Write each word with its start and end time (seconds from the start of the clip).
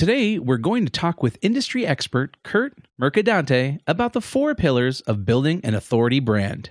Today, 0.00 0.38
we're 0.38 0.56
going 0.56 0.86
to 0.86 0.90
talk 0.90 1.22
with 1.22 1.36
industry 1.42 1.86
expert 1.86 2.38
Curt 2.42 2.72
Mercadante 2.98 3.80
about 3.86 4.14
the 4.14 4.22
four 4.22 4.54
pillars 4.54 5.02
of 5.02 5.26
building 5.26 5.60
an 5.62 5.74
authority 5.74 6.20
brand. 6.20 6.70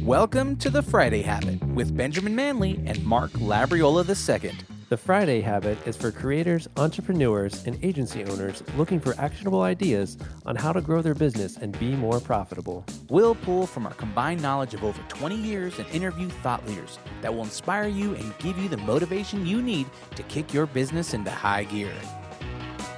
Welcome 0.00 0.56
to 0.56 0.70
the 0.70 0.82
Friday 0.82 1.20
Habit 1.20 1.62
with 1.62 1.94
Benjamin 1.94 2.34
Manley 2.34 2.80
and 2.86 3.04
Mark 3.04 3.32
Labriola 3.32 4.08
II. 4.08 4.52
The 4.90 4.98
Friday 4.98 5.40
Habit 5.40 5.78
is 5.86 5.96
for 5.96 6.10
creators, 6.12 6.68
entrepreneurs, 6.76 7.64
and 7.66 7.82
agency 7.82 8.22
owners 8.24 8.62
looking 8.76 9.00
for 9.00 9.14
actionable 9.18 9.62
ideas 9.62 10.18
on 10.44 10.56
how 10.56 10.74
to 10.74 10.82
grow 10.82 11.00
their 11.00 11.14
business 11.14 11.56
and 11.56 11.76
be 11.78 11.96
more 11.96 12.20
profitable. 12.20 12.84
We'll 13.08 13.34
pull 13.34 13.66
from 13.66 13.86
our 13.86 13.94
combined 13.94 14.42
knowledge 14.42 14.74
of 14.74 14.84
over 14.84 15.00
20 15.08 15.36
years 15.36 15.78
and 15.78 15.88
interview 15.88 16.28
thought 16.28 16.66
leaders 16.68 16.98
that 17.22 17.32
will 17.32 17.44
inspire 17.44 17.88
you 17.88 18.14
and 18.14 18.36
give 18.38 18.58
you 18.58 18.68
the 18.68 18.76
motivation 18.76 19.46
you 19.46 19.62
need 19.62 19.86
to 20.16 20.22
kick 20.24 20.52
your 20.52 20.66
business 20.66 21.14
into 21.14 21.30
high 21.30 21.64
gear. 21.64 21.92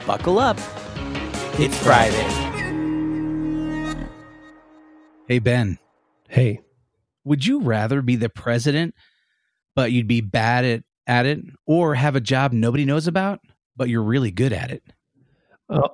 Buckle 0.06 0.40
up. 0.40 0.58
It's 1.58 1.78
Friday. 1.84 2.46
Hey, 5.28 5.38
Ben. 5.38 5.78
Hey, 6.28 6.60
Would 7.24 7.46
you 7.46 7.60
rather 7.60 8.02
be 8.02 8.16
the 8.16 8.28
president, 8.28 8.94
but 9.76 9.92
you'd 9.92 10.08
be 10.08 10.20
bad 10.20 10.64
at, 10.64 10.82
at 11.06 11.26
it, 11.26 11.40
or 11.66 11.94
have 11.94 12.16
a 12.16 12.20
job 12.20 12.52
nobody 12.52 12.84
knows 12.84 13.06
about, 13.06 13.40
but 13.76 13.88
you're 13.88 14.02
really 14.02 14.30
good 14.30 14.52
at 14.52 14.70
it? 14.70 14.82
oh, 15.68 15.90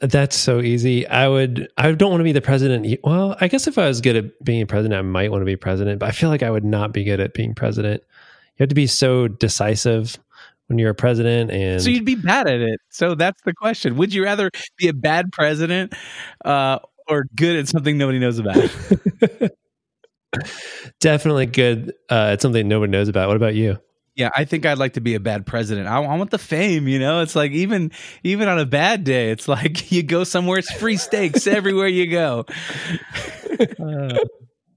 that's 0.00 0.36
so 0.36 0.60
easy. 0.60 1.06
I 1.06 1.28
would. 1.28 1.68
I 1.76 1.92
don't 1.92 2.10
want 2.10 2.20
to 2.20 2.24
be 2.24 2.32
the 2.32 2.40
president. 2.40 2.98
Well, 3.04 3.36
I 3.40 3.48
guess 3.48 3.66
if 3.66 3.78
I 3.78 3.86
was 3.86 4.00
good 4.00 4.16
at 4.16 4.44
being 4.44 4.62
a 4.62 4.66
president, 4.66 4.98
I 4.98 5.02
might 5.02 5.30
want 5.30 5.42
to 5.42 5.46
be 5.46 5.56
president. 5.56 5.98
But 5.98 6.08
I 6.08 6.12
feel 6.12 6.30
like 6.30 6.42
I 6.42 6.50
would 6.50 6.64
not 6.64 6.92
be 6.92 7.04
good 7.04 7.20
at 7.20 7.34
being 7.34 7.54
president. 7.54 8.02
You 8.02 8.64
have 8.64 8.68
to 8.68 8.74
be 8.74 8.86
so 8.86 9.28
decisive 9.28 10.18
when 10.68 10.78
you're 10.78 10.90
a 10.90 10.94
president, 10.94 11.50
and 11.50 11.82
So 11.82 11.90
you'd 11.90 12.04
be 12.04 12.14
bad 12.14 12.46
at 12.46 12.60
it. 12.60 12.80
So 12.90 13.14
that's 13.14 13.40
the 13.42 13.52
question. 13.52 13.96
Would 13.96 14.14
you 14.14 14.24
rather 14.24 14.50
be 14.78 14.88
a 14.88 14.94
bad 14.94 15.32
president 15.32 15.94
uh, 16.44 16.78
or 17.08 17.26
good 17.34 17.56
at 17.56 17.68
something 17.68 17.98
nobody 17.98 18.18
knows 18.18 18.38
about? 18.38 18.56
definitely 21.00 21.46
good 21.46 21.92
uh, 22.10 22.30
at 22.32 22.42
something 22.42 22.66
nobody 22.66 22.90
knows 22.90 23.08
about. 23.08 23.28
What 23.28 23.36
about 23.36 23.54
you? 23.54 23.78
Yeah, 24.14 24.30
I 24.36 24.44
think 24.44 24.66
I'd 24.66 24.78
like 24.78 24.94
to 24.94 25.00
be 25.00 25.14
a 25.14 25.20
bad 25.20 25.46
president. 25.46 25.88
I, 25.88 26.02
I 26.02 26.16
want 26.16 26.30
the 26.30 26.38
fame, 26.38 26.86
you 26.86 26.98
know. 26.98 27.20
It's 27.20 27.34
like 27.34 27.52
even 27.52 27.92
even 28.22 28.48
on 28.48 28.58
a 28.58 28.66
bad 28.66 29.04
day, 29.04 29.30
it's 29.30 29.48
like 29.48 29.90
you 29.92 30.02
go 30.02 30.24
somewhere, 30.24 30.58
it's 30.58 30.72
free 30.72 30.96
steaks 30.96 31.46
everywhere 31.46 31.88
you 31.88 32.10
go. 32.10 32.44
Uh, 33.60 34.18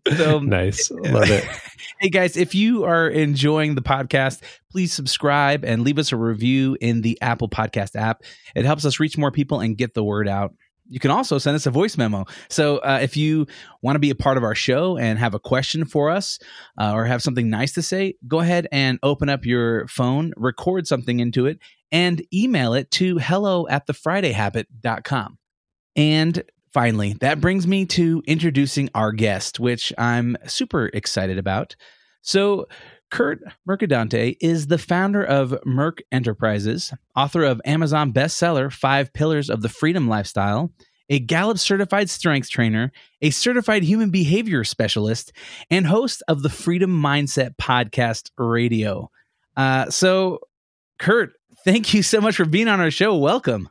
so 0.18 0.40
Nice, 0.40 0.90
love 0.92 1.30
it. 1.30 1.46
Hey 2.02 2.10
guys, 2.10 2.36
if 2.36 2.54
you 2.54 2.84
are 2.84 3.08
enjoying 3.08 3.76
the 3.76 3.82
podcast, 3.82 4.42
please 4.70 4.92
subscribe 4.92 5.64
and 5.64 5.82
leave 5.82 5.98
us 5.98 6.12
a 6.12 6.18
review 6.18 6.78
in 6.82 7.02
the 7.02 7.18
Apple 7.22 7.48
Podcast 7.48 7.96
app. 7.96 8.24
It 8.54 8.66
helps 8.66 8.84
us 8.84 9.00
reach 9.00 9.18
more 9.18 9.32
people 9.32 9.62
and 9.62 9.78
get 9.78 9.94
the 9.94 10.04
word 10.04 10.28
out. 10.28 10.54
You 10.88 11.00
can 11.00 11.12
also 11.12 11.38
send 11.38 11.56
us 11.56 11.66
a 11.66 11.72
voice 11.72 11.98
memo. 11.98 12.26
So 12.50 12.78
uh, 12.78 13.00
if 13.02 13.18
you 13.18 13.48
want 13.82 13.96
to 13.96 14.00
be 14.00 14.10
a 14.10 14.16
part 14.16 14.38
of 14.38 14.44
our 14.44 14.56
show 14.56 14.98
and 14.98 15.18
have 15.18 15.34
a 15.34 15.40
question 15.40 15.86
for 15.86 16.10
us 16.10 16.40
uh, 16.80 16.94
or 16.94 17.06
have 17.06 17.24
something 17.24 17.50
nice 17.50 17.74
to 17.74 17.82
say, 17.82 18.16
go 18.28 18.40
ahead 18.40 18.68
and 18.72 19.00
open 19.02 19.30
up 19.30 19.46
your 19.46 19.88
phone, 19.88 20.34
record 20.38 20.88
something 20.88 21.20
into 21.20 21.46
it, 21.46 21.60
and 21.92 22.24
email 22.34 22.74
it 22.74 22.92
to 22.92 23.18
hello 23.18 23.68
at 23.68 23.86
the 23.86 23.94
Friday 23.94 24.34
thefridayhabit.com. 24.34 25.38
And 25.96 26.44
finally, 26.74 27.14
that 27.22 27.40
brings 27.40 27.66
me 27.66 27.86
to 27.88 28.22
introducing 28.28 28.90
our 28.94 29.12
guest, 29.12 29.60
which 29.60 29.94
I'm 29.98 30.38
super 30.46 30.88
excited 30.88 31.38
about. 31.38 31.76
So, 32.22 32.68
Curt 33.12 33.42
Mercadante 33.68 34.36
is 34.42 34.68
the 34.68 34.78
founder 34.78 35.24
of 35.24 35.58
Merc 35.66 36.02
Enterprises, 36.12 36.94
author 37.16 37.44
of 37.44 37.62
Amazon 37.66 38.12
bestseller 38.12 38.72
Five 38.72 39.14
Pillars 39.14 39.50
of 39.50 39.62
the 39.62 39.70
Freedom 39.70 40.08
Lifestyle, 40.08 40.72
a 41.10 41.20
Gallup 41.20 41.60
certified 41.60 42.10
strength 42.10 42.50
trainer, 42.50 42.92
a 43.22 43.30
certified 43.30 43.84
human 43.84 44.10
behavior 44.10 44.64
specialist, 44.64 45.32
and 45.70 45.86
host 45.86 46.24
of 46.28 46.42
the 46.42 46.50
Freedom 46.50 46.92
Mindset 46.92 47.56
podcast 47.58 48.32
radio. 48.38 49.10
Uh, 49.56 49.90
so, 49.90 50.40
Curt, 51.00 51.34
thank 51.64 51.94
you 51.94 52.02
so 52.02 52.20
much 52.20 52.36
for 52.36 52.46
being 52.46 52.68
on 52.68 52.82
our 52.82 52.92
show. 52.92 53.16
Welcome. 53.16 53.70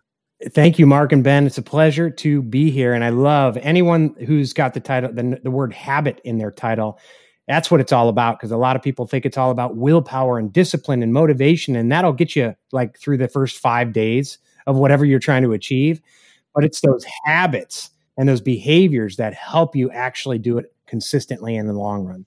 Thank 0.50 0.78
you, 0.78 0.86
Mark 0.86 1.12
and 1.12 1.24
Ben. 1.24 1.46
It's 1.46 1.58
a 1.58 1.62
pleasure 1.62 2.10
to 2.10 2.42
be 2.42 2.70
here. 2.70 2.92
And 2.92 3.04
I 3.04 3.08
love 3.08 3.56
anyone 3.58 4.14
who's 4.26 4.52
got 4.52 4.74
the 4.74 4.80
title, 4.80 5.12
the, 5.12 5.40
the 5.42 5.50
word 5.50 5.72
habit 5.72 6.20
in 6.24 6.38
their 6.38 6.50
title. 6.50 6.98
That's 7.46 7.70
what 7.70 7.80
it's 7.80 7.92
all 7.92 8.08
about 8.08 8.38
because 8.38 8.50
a 8.50 8.56
lot 8.56 8.76
of 8.76 8.82
people 8.82 9.06
think 9.06 9.26
it's 9.26 9.36
all 9.36 9.50
about 9.50 9.76
willpower 9.76 10.38
and 10.38 10.52
discipline 10.52 11.02
and 11.02 11.12
motivation. 11.12 11.76
And 11.76 11.92
that'll 11.92 12.12
get 12.12 12.34
you 12.34 12.54
like 12.72 12.98
through 12.98 13.18
the 13.18 13.28
first 13.28 13.58
five 13.58 13.92
days 13.92 14.38
of 14.66 14.76
whatever 14.76 15.04
you're 15.04 15.18
trying 15.18 15.42
to 15.42 15.52
achieve. 15.52 16.00
But 16.54 16.64
it's 16.64 16.80
those 16.80 17.04
habits 17.24 17.90
and 18.16 18.28
those 18.28 18.40
behaviors 18.40 19.16
that 19.16 19.34
help 19.34 19.76
you 19.76 19.90
actually 19.90 20.38
do 20.38 20.56
it 20.56 20.72
consistently 20.86 21.56
in 21.56 21.66
the 21.66 21.72
long 21.72 22.04
run. 22.04 22.24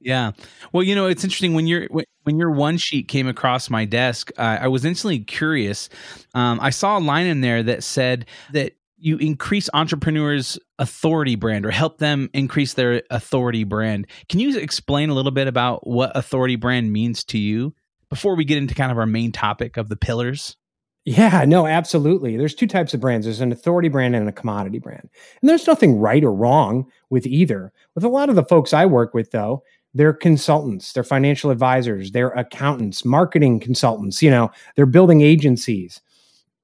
Yeah. 0.00 0.32
Well, 0.72 0.82
you 0.82 0.94
know, 0.94 1.06
it's 1.06 1.24
interesting 1.24 1.54
when 1.54 1.66
your 1.66 1.86
when 1.86 2.04
when 2.24 2.38
your 2.38 2.50
one 2.50 2.76
sheet 2.76 3.08
came 3.08 3.26
across 3.26 3.70
my 3.70 3.84
desk, 3.84 4.30
uh, 4.36 4.58
I 4.60 4.68
was 4.68 4.84
instantly 4.84 5.20
curious. 5.20 5.88
Um, 6.34 6.60
I 6.60 6.70
saw 6.70 6.98
a 6.98 7.00
line 7.00 7.26
in 7.26 7.40
there 7.40 7.62
that 7.62 7.82
said 7.82 8.26
that 8.52 8.72
you 9.06 9.16
increase 9.18 9.70
entrepreneurs' 9.72 10.58
authority 10.80 11.36
brand 11.36 11.64
or 11.64 11.70
help 11.70 11.98
them 11.98 12.28
increase 12.34 12.74
their 12.74 13.02
authority 13.10 13.62
brand. 13.62 14.08
Can 14.28 14.40
you 14.40 14.58
explain 14.58 15.10
a 15.10 15.14
little 15.14 15.30
bit 15.30 15.46
about 15.46 15.86
what 15.86 16.10
authority 16.16 16.56
brand 16.56 16.92
means 16.92 17.22
to 17.24 17.38
you 17.38 17.72
before 18.10 18.34
we 18.34 18.44
get 18.44 18.58
into 18.58 18.74
kind 18.74 18.90
of 18.90 18.98
our 18.98 19.06
main 19.06 19.30
topic 19.30 19.76
of 19.76 19.88
the 19.88 19.96
pillars? 19.96 20.56
Yeah, 21.04 21.44
no, 21.46 21.68
absolutely. 21.68 22.36
There's 22.36 22.54
two 22.56 22.66
types 22.66 22.94
of 22.94 23.00
brands. 23.00 23.26
There's 23.26 23.40
an 23.40 23.52
authority 23.52 23.88
brand 23.88 24.16
and 24.16 24.28
a 24.28 24.32
commodity 24.32 24.80
brand. 24.80 25.08
And 25.40 25.48
there's 25.48 25.68
nothing 25.68 26.00
right 26.00 26.24
or 26.24 26.34
wrong 26.34 26.90
with 27.08 27.28
either. 27.28 27.72
With 27.94 28.02
a 28.02 28.08
lot 28.08 28.28
of 28.28 28.34
the 28.34 28.42
folks 28.42 28.72
I 28.72 28.86
work 28.86 29.14
with 29.14 29.30
though, 29.30 29.62
they're 29.94 30.12
consultants, 30.12 30.92
they're 30.92 31.04
financial 31.04 31.52
advisors, 31.52 32.10
they're 32.10 32.30
accountants, 32.30 33.04
marketing 33.04 33.60
consultants, 33.60 34.20
you 34.20 34.30
know, 34.30 34.50
they're 34.74 34.84
building 34.84 35.20
agencies. 35.20 36.02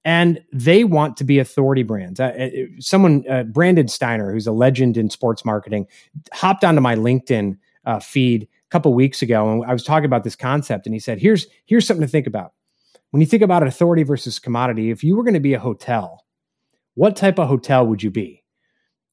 And 0.04 0.42
they 0.52 0.82
want 0.82 1.16
to 1.18 1.24
be 1.24 1.38
authority 1.38 1.84
brands. 1.84 2.18
Uh, 2.18 2.24
uh, 2.24 2.48
someone, 2.80 3.24
uh, 3.30 3.44
Brandon 3.44 3.86
Steiner, 3.86 4.32
who's 4.32 4.48
a 4.48 4.52
legend 4.52 4.96
in 4.96 5.10
sports 5.10 5.44
marketing, 5.44 5.86
hopped 6.32 6.64
onto 6.64 6.80
my 6.80 6.96
LinkedIn 6.96 7.56
uh, 7.84 8.00
feed 8.00 8.44
a 8.44 8.70
couple 8.70 8.92
weeks 8.94 9.22
ago, 9.22 9.52
and 9.52 9.64
I 9.64 9.72
was 9.72 9.84
talking 9.84 10.06
about 10.06 10.24
this 10.24 10.34
concept. 10.34 10.86
And 10.86 10.94
he 10.94 10.98
said, 10.98 11.20
"Here's 11.20 11.46
here's 11.66 11.86
something 11.86 12.04
to 12.04 12.10
think 12.10 12.26
about 12.26 12.52
when 13.12 13.20
you 13.20 13.26
think 13.26 13.42
about 13.42 13.64
authority 13.64 14.02
versus 14.02 14.38
commodity, 14.38 14.90
if 14.90 15.04
you 15.04 15.16
were 15.16 15.22
going 15.22 15.34
to 15.34 15.40
be 15.40 15.52
a 15.52 15.60
hotel, 15.60 16.24
what 16.94 17.14
type 17.14 17.38
of 17.38 17.46
hotel 17.46 17.86
would 17.86 18.02
you 18.02 18.10
be? 18.10 18.42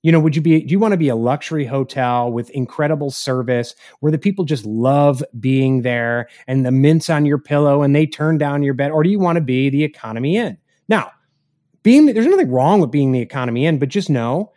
You 0.02 0.14
know, 0.14 0.22
would 0.22 0.38
you 0.38 0.42
be, 0.42 0.62
do 0.62 0.72
you 0.72 0.80
want 0.80 0.94
to 0.94 0.98
be 0.98 1.10
a 1.10 1.16
luxury 1.18 1.66
hotel 1.66 2.32
with 2.32 2.50
incredible 2.52 3.12
service 3.12 3.76
where 4.00 4.14
the 4.14 4.18
people 4.18 4.46
just 4.46 4.66
love 4.66 5.22
being 5.38 5.82
there 5.82 6.30
and 6.48 6.66
the 6.66 6.72
mints 6.72 7.10
on 7.10 7.26
your 7.26 7.38
pillow 7.38 7.82
and 7.82 7.94
they 7.94 8.06
turn 8.06 8.38
down 8.38 8.64
your 8.64 8.74
bed? 8.74 8.92
Or 8.92 9.04
do 9.04 9.10
you 9.10 9.20
want 9.20 9.36
to 9.36 9.42
be 9.42 9.70
the 9.70 9.84
economy 9.84 10.38
inn? 10.38 10.58
Now, 10.90 11.12
being, 11.84 12.08
there's 12.08 12.26
nothing 12.26 12.52
wrong 12.52 12.82
with 12.82 12.92
being 12.92 13.14
the 13.14 13.22
economy 13.22 13.66
inn, 13.66 13.80
but 13.80 13.88
just 13.90 14.10
know 14.10 14.52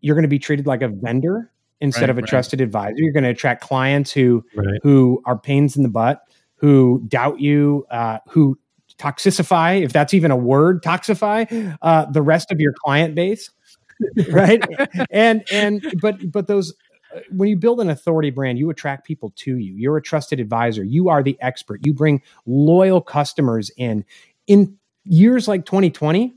you're 0.00 0.14
going 0.14 0.24
to 0.24 0.28
be 0.28 0.38
treated 0.38 0.66
like 0.66 0.82
a 0.82 0.88
vendor 0.88 1.50
instead 1.80 2.02
Right, 2.02 2.10
of 2.10 2.18
a 2.18 2.20
right. 2.20 2.28
trusted 2.28 2.60
advisor. 2.60 2.94
You're 2.96 3.12
going 3.12 3.24
to 3.24 3.30
attract 3.30 3.62
clients 3.62 4.12
who, 4.12 4.44
Right. 4.54 4.80
who 4.82 5.22
are 5.24 5.38
pains 5.38 5.76
in 5.76 5.82
the 5.82 5.88
butt, 5.88 6.20
who 6.56 7.02
doubt 7.08 7.40
you, 7.40 7.86
uh, 7.90 8.18
who 8.28 8.58
toxicify, 8.98 9.82
if 9.82 9.92
that's 9.94 10.12
even 10.12 10.30
a 10.30 10.36
word, 10.36 10.82
toxify 10.82 11.76
uh, 11.80 12.04
the 12.10 12.20
rest 12.20 12.52
of 12.52 12.60
your 12.60 12.74
client 12.84 13.14
base, 13.14 13.48
right? 14.30 14.62
and 15.10 15.42
and 15.50 15.82
but 16.02 16.16
but 16.30 16.46
those 16.48 16.74
uh, 17.14 17.20
when 17.30 17.48
you 17.48 17.56
build 17.56 17.80
an 17.80 17.88
authority 17.88 18.30
brand, 18.30 18.58
you 18.58 18.68
attract 18.68 19.06
people 19.06 19.32
to 19.36 19.56
you. 19.56 19.74
You're 19.74 19.96
a 19.96 20.02
trusted 20.02 20.38
advisor. 20.38 20.84
You 20.84 21.08
are 21.08 21.22
the 21.22 21.38
expert. 21.40 21.80
You 21.84 21.94
bring 21.94 22.20
loyal 22.44 23.00
customers 23.00 23.70
in. 23.76 24.04
In 24.46 24.76
years 25.04 25.48
like 25.48 25.64
2020, 25.64 26.34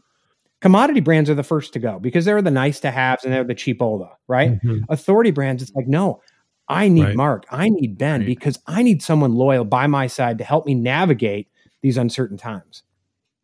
commodity 0.62 1.00
brands 1.02 1.30
are 1.30 1.36
the 1.36 1.44
first 1.44 1.74
to 1.74 1.80
go 1.80 2.00
because 2.00 2.26
they're 2.26 2.42
the 2.42 2.52
nice 2.52 2.80
to 2.82 2.92
haves 2.92 3.24
and 3.24 3.34
they're 3.34 3.44
the 3.44 3.56
cheapola, 3.56 4.10
right? 4.28 4.62
Mhm. 4.64 4.84
authority 4.90 5.32
brands, 5.32 5.62
it's 5.62 5.74
like, 5.76 5.88
no, 5.88 6.22
I 6.70 6.88
need 6.88 7.04
Right. 7.04 7.16
Mark, 7.16 7.46
I 7.52 7.68
need 7.70 7.98
Ben 7.98 8.22
Right. 8.22 8.26
because 8.28 8.58
I 8.68 8.82
need 8.84 9.02
someone 9.04 9.34
loyal 9.36 9.66
by 9.66 9.88
my 9.88 10.08
side 10.08 10.38
to 10.38 10.44
help 10.46 10.66
me 10.66 10.74
navigate 10.76 11.48
these 11.82 11.98
uncertain 11.98 12.38
times. 12.38 12.84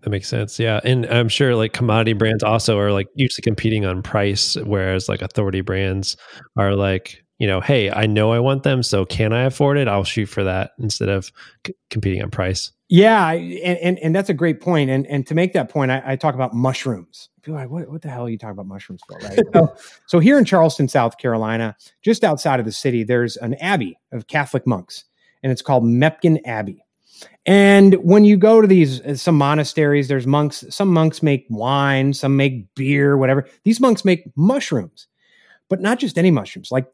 That 0.04 0.12
makes 0.12 0.30
sense. 0.30 0.58
Yeah. 0.58 0.80
And 0.86 1.06
I'm 1.08 1.28
sure 1.28 1.56
like 1.58 1.74
commodity 1.74 2.14
brands 2.14 2.42
also 2.42 2.80
are 2.80 2.94
like 2.94 3.08
usually 3.16 3.44
competing 3.44 3.86
on 3.86 4.02
price, 4.02 4.56
whereas 4.56 5.10
like 5.10 5.22
authority 5.22 5.60
brands 5.60 6.16
are 6.58 6.74
like, 6.74 7.22
you 7.40 7.48
know, 7.48 7.62
hey, 7.62 7.90
I 7.90 8.06
know 8.06 8.32
I 8.32 8.40
want 8.40 8.64
them. 8.64 8.84
So 8.84 9.06
can 9.06 9.34
I 9.34 9.44
afford 9.44 9.78
it? 9.78 9.88
I'll 9.88 10.04
shoot 10.04 10.28
for 10.28 10.44
that 10.44 10.72
instead 10.78 11.10
of 11.10 11.32
c- 11.66 11.74
competing 11.90 12.22
on 12.22 12.30
price. 12.30 12.72
Yeah, 12.90 13.32
and, 13.32 13.78
and 13.78 14.00
and 14.00 14.16
that's 14.16 14.30
a 14.30 14.34
great 14.34 14.62
point. 14.62 14.90
And 14.90 15.06
and 15.08 15.26
to 15.28 15.36
make 15.36 15.54
that 15.54 15.70
point, 15.70 15.92
I, 15.92 16.02
I 16.06 16.16
talk 16.16 16.36
about 16.36 16.54
mushrooms. 16.54 17.30
People 17.42 17.58
are 17.58 17.62
like, 17.62 17.70
what, 17.70 17.90
what 17.90 18.02
the 18.02 18.10
hell 18.10 18.26
are 18.26 18.30
you 18.30 18.38
talking 18.38 18.54
about 18.54 18.66
mushrooms 18.66 19.02
for? 19.08 19.18
Right. 19.20 19.40
so, 19.54 19.76
so 20.08 20.20
here 20.20 20.38
in 20.38 20.46
Charleston, 20.46 20.88
South 20.88 21.18
Carolina, 21.18 21.76
just 22.02 22.24
outside 22.24 22.60
of 22.60 22.66
the 22.66 22.72
city, 22.72 23.04
there's 23.04 23.38
an 23.38 23.54
abbey 23.56 23.98
of 24.12 24.28
Catholic 24.28 24.66
monks, 24.68 25.06
and 25.44 25.52
it's 25.52 25.62
called 25.62 25.84
Mepkin 25.84 26.40
Abbey. 26.46 26.84
And 27.46 27.96
when 27.96 28.26
you 28.26 28.38
go 28.38 28.60
to 28.60 28.68
these 28.68 29.02
uh, 29.02 29.16
some 29.16 29.36
monasteries, 29.36 30.08
there's 30.08 30.28
monks. 30.28 30.66
Some 30.70 30.90
monks 30.90 31.22
make 31.22 31.46
wine, 31.50 32.14
some 32.14 32.36
make 32.36 32.74
beer, 32.76 33.18
whatever. 33.18 33.48
These 33.64 33.80
monks 33.80 34.04
make 34.04 34.26
mushrooms, 34.36 35.08
but 35.70 35.80
not 35.80 36.00
just 36.00 36.18
any 36.18 36.32
mushrooms. 36.32 36.72
Like 36.72 36.88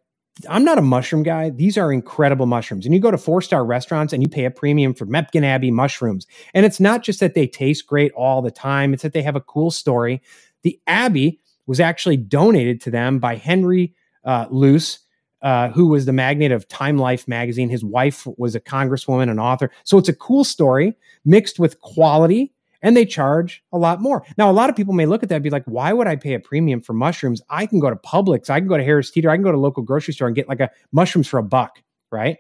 I'm 0.50 0.66
not 0.66 0.78
a 0.78 0.82
mushroom 0.82 1.24
guy. 1.24 1.50
These 1.50 1.78
are 1.78 1.94
incredible 1.94 2.46
mushrooms. 2.46 2.86
And 2.86 2.94
you 2.94 3.00
go 3.00 3.12
to 3.12 3.18
four 3.18 3.42
star 3.42 3.66
restaurants 3.66 4.12
and 4.12 4.22
you 4.22 4.28
pay 4.28 4.46
a 4.46 4.52
premium 4.52 4.94
for 4.94 5.06
Mepkin 5.06 5.44
Abbey 5.44 5.72
mushrooms. 5.72 6.28
And 6.54 6.66
it's 6.66 6.80
not 6.80 7.04
just 7.04 7.22
that 7.22 7.36
they 7.36 7.48
taste 7.48 7.88
great 7.88 8.12
all 8.14 8.42
the 8.42 8.52
time, 8.52 8.94
it's 8.94 9.04
that 9.04 9.14
they 9.14 9.22
have 9.22 9.38
a 9.38 9.42
cool 9.42 9.72
story. 9.72 10.22
The 10.64 10.80
Abbey 10.88 11.40
was 11.68 11.80
actually 11.80 12.18
donated 12.18 12.82
to 12.82 12.92
them 12.92 13.20
by 13.20 13.36
Henry 13.36 13.96
uh, 14.26 14.48
Luce, 14.50 15.00
uh, 15.42 15.70
who 15.70 15.88
was 15.88 16.06
the 16.06 16.14
magnate 16.14 16.52
of 16.52 16.68
Time 16.68 16.98
Life 16.98 17.28
magazine. 17.28 17.70
His 17.70 17.84
wife 17.84 18.28
was 18.38 18.56
a 18.56 18.60
congresswoman, 18.60 19.30
an 19.30 19.40
author. 19.40 19.72
So 19.84 19.98
it's 19.98 20.10
a 20.10 20.16
cool 20.16 20.44
story 20.44 20.96
mixed 21.24 21.60
with 21.60 21.80
quality, 21.82 22.54
and 22.86 22.96
they 22.96 23.04
charge 23.04 23.64
a 23.74 23.80
lot 23.80 24.00
more. 24.00 24.24
Now, 24.38 24.50
a 24.50 24.54
lot 24.54 24.70
of 24.70 24.76
people 24.76 24.94
may 24.94 25.08
look 25.08 25.24
at 25.24 25.30
that 25.30 25.36
and 25.36 25.44
be 25.44 25.50
like, 25.50 25.66
why 25.66 25.92
would 25.92 26.06
I 26.06 26.16
pay 26.16 26.36
a 26.36 26.40
premium 26.40 26.82
for 26.82 26.94
mushrooms? 26.94 27.42
I 27.50 27.66
can 27.66 27.80
go 27.80 27.90
to 27.90 27.96
Publix, 27.96 28.50
I 28.50 28.60
can 28.60 28.68
go 28.68 28.78
to 28.78 28.84
Harris 28.84 29.10
Teeter, 29.10 29.30
I 29.30 29.36
can 29.36 29.44
go 29.44 29.52
to 29.52 29.58
local 29.58 29.82
grocery 29.82 30.14
store 30.14 30.28
and 30.28 30.36
get 30.36 30.48
like 30.48 30.60
a 30.60 30.70
mushrooms 30.92 31.28
for 31.28 31.40
a 31.40 31.44
buck, 31.44 31.82
right? 32.12 32.38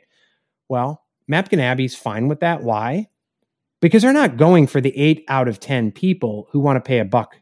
Well, 0.69 1.03
Mepkin 1.29 1.59
Abbey's 1.59 1.95
fine 1.95 2.27
with 2.27 2.41
that. 2.41 2.61
Why? 2.61 3.07
Because 3.81 4.03
they're 4.03 4.13
not 4.13 4.37
going 4.37 4.67
for 4.67 4.79
the 4.79 4.95
eight 4.95 5.25
out 5.27 5.47
of 5.47 5.59
10 5.59 5.91
people 5.91 6.47
who 6.51 6.59
want 6.59 6.77
to 6.77 6.87
pay 6.87 6.99
a 6.99 7.05
buck 7.05 7.35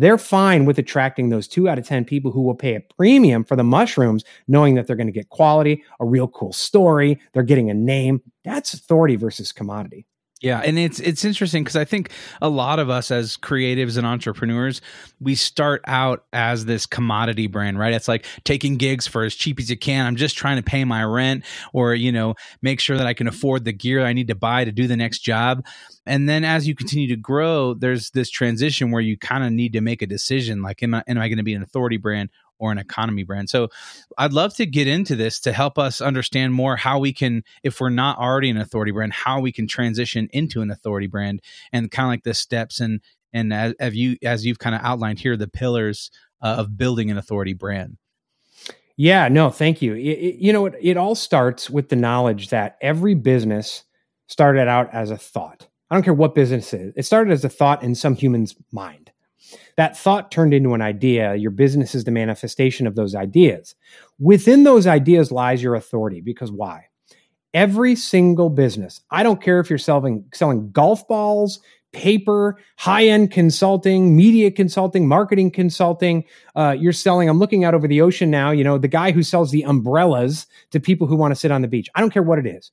they're 0.00 0.18
fine 0.18 0.64
with 0.64 0.78
attracting 0.78 1.28
those 1.28 1.46
two 1.46 1.68
out 1.68 1.78
of 1.78 1.86
10 1.86 2.06
people 2.06 2.30
who 2.30 2.40
will 2.40 2.54
pay 2.54 2.74
a 2.74 2.80
premium 2.80 3.44
for 3.44 3.54
the 3.54 3.62
mushrooms, 3.62 4.24
knowing 4.48 4.74
that 4.74 4.86
they're 4.86 4.96
going 4.96 5.06
to 5.06 5.12
get 5.12 5.28
quality, 5.28 5.84
a 6.00 6.06
real 6.06 6.26
cool 6.26 6.54
story, 6.54 7.20
they're 7.34 7.42
getting 7.42 7.68
a 7.68 7.74
name. 7.74 8.22
That's 8.42 8.72
authority 8.72 9.16
versus 9.16 9.52
commodity. 9.52 10.06
Yeah, 10.40 10.60
and 10.64 10.78
it's 10.78 11.00
it's 11.00 11.22
interesting 11.22 11.62
because 11.64 11.76
I 11.76 11.84
think 11.84 12.12
a 12.40 12.48
lot 12.48 12.78
of 12.78 12.88
us 12.88 13.10
as 13.10 13.36
creatives 13.36 13.98
and 13.98 14.06
entrepreneurs, 14.06 14.80
we 15.20 15.34
start 15.34 15.82
out 15.86 16.24
as 16.32 16.64
this 16.64 16.86
commodity 16.86 17.46
brand, 17.46 17.78
right? 17.78 17.92
It's 17.92 18.08
like 18.08 18.24
taking 18.44 18.78
gigs 18.78 19.06
for 19.06 19.22
as 19.22 19.34
cheap 19.34 19.60
as 19.60 19.68
you 19.68 19.76
can. 19.76 20.06
I'm 20.06 20.16
just 20.16 20.38
trying 20.38 20.56
to 20.56 20.62
pay 20.62 20.82
my 20.86 21.04
rent 21.04 21.44
or, 21.74 21.94
you 21.94 22.10
know, 22.10 22.36
make 22.62 22.80
sure 22.80 22.96
that 22.96 23.06
I 23.06 23.12
can 23.12 23.28
afford 23.28 23.64
the 23.66 23.72
gear 23.72 24.02
I 24.02 24.14
need 24.14 24.28
to 24.28 24.34
buy 24.34 24.64
to 24.64 24.72
do 24.72 24.86
the 24.86 24.96
next 24.96 25.18
job. 25.18 25.62
And 26.06 26.26
then 26.26 26.42
as 26.42 26.66
you 26.66 26.74
continue 26.74 27.08
to 27.08 27.16
grow, 27.16 27.74
there's 27.74 28.10
this 28.10 28.30
transition 28.30 28.90
where 28.90 29.02
you 29.02 29.18
kind 29.18 29.44
of 29.44 29.52
need 29.52 29.74
to 29.74 29.82
make 29.82 30.00
a 30.00 30.06
decision 30.06 30.62
like 30.62 30.82
am 30.82 30.94
I 30.94 31.04
am 31.06 31.18
I 31.18 31.28
going 31.28 31.36
to 31.36 31.44
be 31.44 31.54
an 31.54 31.62
authority 31.62 31.98
brand 31.98 32.30
or 32.60 32.70
an 32.70 32.78
economy 32.78 33.24
brand. 33.24 33.50
So 33.50 33.68
I'd 34.16 34.32
love 34.32 34.54
to 34.54 34.66
get 34.66 34.86
into 34.86 35.16
this 35.16 35.40
to 35.40 35.52
help 35.52 35.78
us 35.78 36.00
understand 36.00 36.54
more 36.54 36.76
how 36.76 37.00
we 37.00 37.12
can, 37.12 37.42
if 37.64 37.80
we're 37.80 37.88
not 37.88 38.18
already 38.18 38.50
an 38.50 38.58
authority 38.58 38.92
brand, 38.92 39.12
how 39.12 39.40
we 39.40 39.50
can 39.50 39.66
transition 39.66 40.28
into 40.32 40.60
an 40.60 40.70
authority 40.70 41.08
brand 41.08 41.42
and 41.72 41.90
kind 41.90 42.06
of 42.06 42.10
like 42.10 42.22
the 42.22 42.34
steps 42.34 42.78
and 42.78 43.00
and 43.32 43.52
as, 43.52 43.74
as 43.78 43.94
you 43.94 44.16
as 44.22 44.44
you've 44.44 44.58
kind 44.58 44.74
of 44.74 44.82
outlined 44.82 45.18
here, 45.20 45.36
the 45.36 45.48
pillars 45.48 46.10
uh, 46.42 46.56
of 46.58 46.76
building 46.76 47.10
an 47.10 47.18
authority 47.18 47.54
brand. 47.54 47.96
Yeah, 48.96 49.28
no, 49.28 49.50
thank 49.50 49.80
you. 49.80 49.94
It, 49.94 50.00
it, 50.00 50.34
you 50.36 50.52
know, 50.52 50.66
it, 50.66 50.74
it 50.80 50.96
all 50.96 51.14
starts 51.14 51.70
with 51.70 51.88
the 51.88 51.96
knowledge 51.96 52.50
that 52.50 52.76
every 52.82 53.14
business 53.14 53.84
started 54.26 54.68
out 54.68 54.92
as 54.92 55.10
a 55.10 55.16
thought. 55.16 55.68
I 55.90 55.94
don't 55.94 56.02
care 56.02 56.12
what 56.12 56.34
business 56.34 56.74
it 56.74 56.80
is. 56.80 56.92
It 56.96 57.06
started 57.06 57.32
as 57.32 57.44
a 57.44 57.48
thought 57.48 57.82
in 57.82 57.94
some 57.94 58.14
human's 58.14 58.54
mind. 58.72 59.10
That 59.76 59.96
thought 59.96 60.30
turned 60.30 60.54
into 60.54 60.74
an 60.74 60.82
idea. 60.82 61.34
Your 61.34 61.50
business 61.50 61.94
is 61.94 62.04
the 62.04 62.10
manifestation 62.10 62.86
of 62.86 62.94
those 62.94 63.14
ideas. 63.14 63.74
Within 64.18 64.64
those 64.64 64.86
ideas 64.86 65.32
lies 65.32 65.62
your 65.62 65.74
authority 65.74 66.20
because 66.20 66.52
why? 66.52 66.86
Every 67.52 67.96
single 67.96 68.48
business, 68.48 69.00
I 69.10 69.22
don't 69.22 69.42
care 69.42 69.58
if 69.58 69.68
you're 69.68 69.78
selling 69.78 70.24
selling 70.32 70.70
golf 70.70 71.06
balls, 71.08 71.60
paper, 71.92 72.58
high 72.76 73.06
end 73.06 73.30
consulting, 73.30 74.16
media 74.16 74.50
consulting, 74.50 75.08
marketing 75.08 75.50
consulting. 75.50 76.24
Uh, 76.54 76.76
you're 76.78 76.92
selling, 76.92 77.28
I'm 77.28 77.38
looking 77.38 77.64
out 77.64 77.74
over 77.74 77.88
the 77.88 78.00
ocean 78.00 78.30
now, 78.30 78.50
you 78.50 78.64
know, 78.64 78.78
the 78.78 78.88
guy 78.88 79.10
who 79.10 79.22
sells 79.22 79.50
the 79.50 79.62
umbrellas 79.62 80.46
to 80.70 80.80
people 80.80 81.06
who 81.06 81.16
want 81.16 81.32
to 81.32 81.40
sit 81.40 81.50
on 81.50 81.62
the 81.62 81.68
beach. 81.68 81.88
I 81.94 82.00
don't 82.00 82.10
care 82.10 82.22
what 82.22 82.38
it 82.38 82.46
is. 82.46 82.70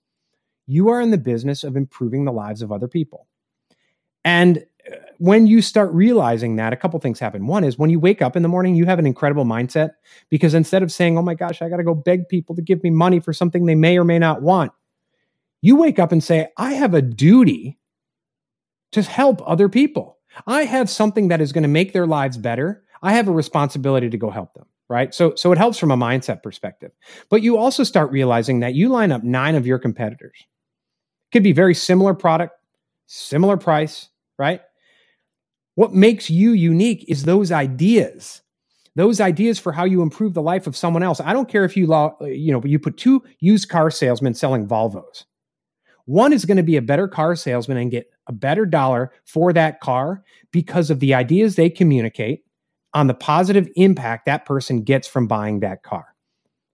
You 0.67 0.89
are 0.89 1.01
in 1.01 1.11
the 1.11 1.17
business 1.17 1.63
of 1.63 1.75
improving 1.75 2.25
the 2.25 2.31
lives 2.31 2.61
of 2.61 2.71
other 2.71 2.87
people. 2.87 3.27
And 4.25 4.65
when 5.17 5.47
you 5.47 5.61
start 5.61 5.91
realizing 5.93 6.55
that, 6.57 6.73
a 6.73 6.77
couple 6.77 6.99
things 6.99 7.19
happen. 7.19 7.47
One 7.47 7.63
is 7.63 7.77
when 7.77 7.89
you 7.89 7.99
wake 7.99 8.21
up 8.21 8.35
in 8.35 8.43
the 8.43 8.49
morning, 8.49 8.75
you 8.75 8.85
have 8.85 8.99
an 8.99 9.05
incredible 9.05 9.45
mindset 9.45 9.91
because 10.29 10.53
instead 10.53 10.83
of 10.83 10.91
saying, 10.91 11.17
oh 11.17 11.21
my 11.21 11.33
gosh, 11.33 11.61
I 11.61 11.69
got 11.69 11.77
to 11.77 11.83
go 11.83 11.95
beg 11.95 12.27
people 12.29 12.55
to 12.55 12.61
give 12.61 12.83
me 12.83 12.89
money 12.89 13.19
for 13.19 13.33
something 13.33 13.65
they 13.65 13.75
may 13.75 13.97
or 13.97 14.03
may 14.03 14.19
not 14.19 14.41
want, 14.41 14.71
you 15.61 15.75
wake 15.75 15.99
up 15.99 16.11
and 16.11 16.23
say, 16.23 16.49
I 16.57 16.73
have 16.73 16.93
a 16.93 17.01
duty 17.01 17.79
to 18.91 19.01
help 19.01 19.41
other 19.45 19.69
people. 19.69 20.17
I 20.45 20.65
have 20.65 20.89
something 20.89 21.29
that 21.29 21.41
is 21.41 21.51
going 21.51 21.63
to 21.63 21.67
make 21.67 21.93
their 21.93 22.07
lives 22.07 22.37
better. 22.37 22.83
I 23.01 23.13
have 23.13 23.27
a 23.27 23.31
responsibility 23.31 24.09
to 24.09 24.17
go 24.17 24.29
help 24.29 24.53
them. 24.53 24.65
Right. 24.89 25.13
So, 25.13 25.35
so 25.35 25.51
it 25.51 25.57
helps 25.57 25.77
from 25.77 25.91
a 25.91 25.97
mindset 25.97 26.41
perspective. 26.41 26.91
But 27.29 27.41
you 27.41 27.57
also 27.57 27.83
start 27.83 28.09
realizing 28.09 28.61
that 28.61 28.73
you 28.73 28.87
line 28.87 29.11
up 29.11 29.21
nine 29.21 29.55
of 29.55 29.67
your 29.67 29.79
competitors. 29.79 30.37
Could 31.33 31.43
be 31.43 31.51
very 31.51 31.73
similar 31.73 32.13
product, 32.13 32.53
similar 33.05 33.57
price, 33.57 34.07
right? 34.39 34.61
What 35.77 35.93
makes 35.93 36.27
you 36.27 36.53
unique 36.53 37.05
is 37.07 37.21
those 37.21 37.51
ideas. 37.51 38.41
Those 38.95 39.21
ideas 39.21 39.59
for 39.59 39.71
how 39.71 39.83
you 39.83 40.01
improve 40.01 40.33
the 40.33 40.41
life 40.41 40.65
of 40.65 40.75
someone 40.75 41.03
else. 41.03 41.21
I 41.21 41.33
don't 41.33 41.47
care 41.47 41.65
if 41.65 41.77
you 41.77 41.93
you 42.21 42.51
know, 42.51 42.63
you 42.65 42.79
put 42.79 42.97
two 42.97 43.23
used 43.41 43.69
car 43.69 43.91
salesmen 43.91 44.33
selling 44.33 44.67
Volvos. 44.67 45.25
One 46.05 46.33
is 46.33 46.45
going 46.45 46.57
to 46.57 46.63
be 46.63 46.77
a 46.77 46.81
better 46.81 47.07
car 47.07 47.35
salesman 47.35 47.77
and 47.77 47.91
get 47.91 48.09
a 48.25 48.33
better 48.33 48.65
dollar 48.65 49.11
for 49.25 49.53
that 49.53 49.79
car 49.79 50.23
because 50.51 50.89
of 50.89 50.99
the 50.99 51.13
ideas 51.13 51.55
they 51.55 51.69
communicate 51.69 52.43
on 52.95 53.05
the 53.05 53.13
positive 53.13 53.69
impact 53.75 54.25
that 54.25 54.47
person 54.47 54.81
gets 54.81 55.07
from 55.07 55.27
buying 55.27 55.59
that 55.59 55.83
car. 55.83 56.07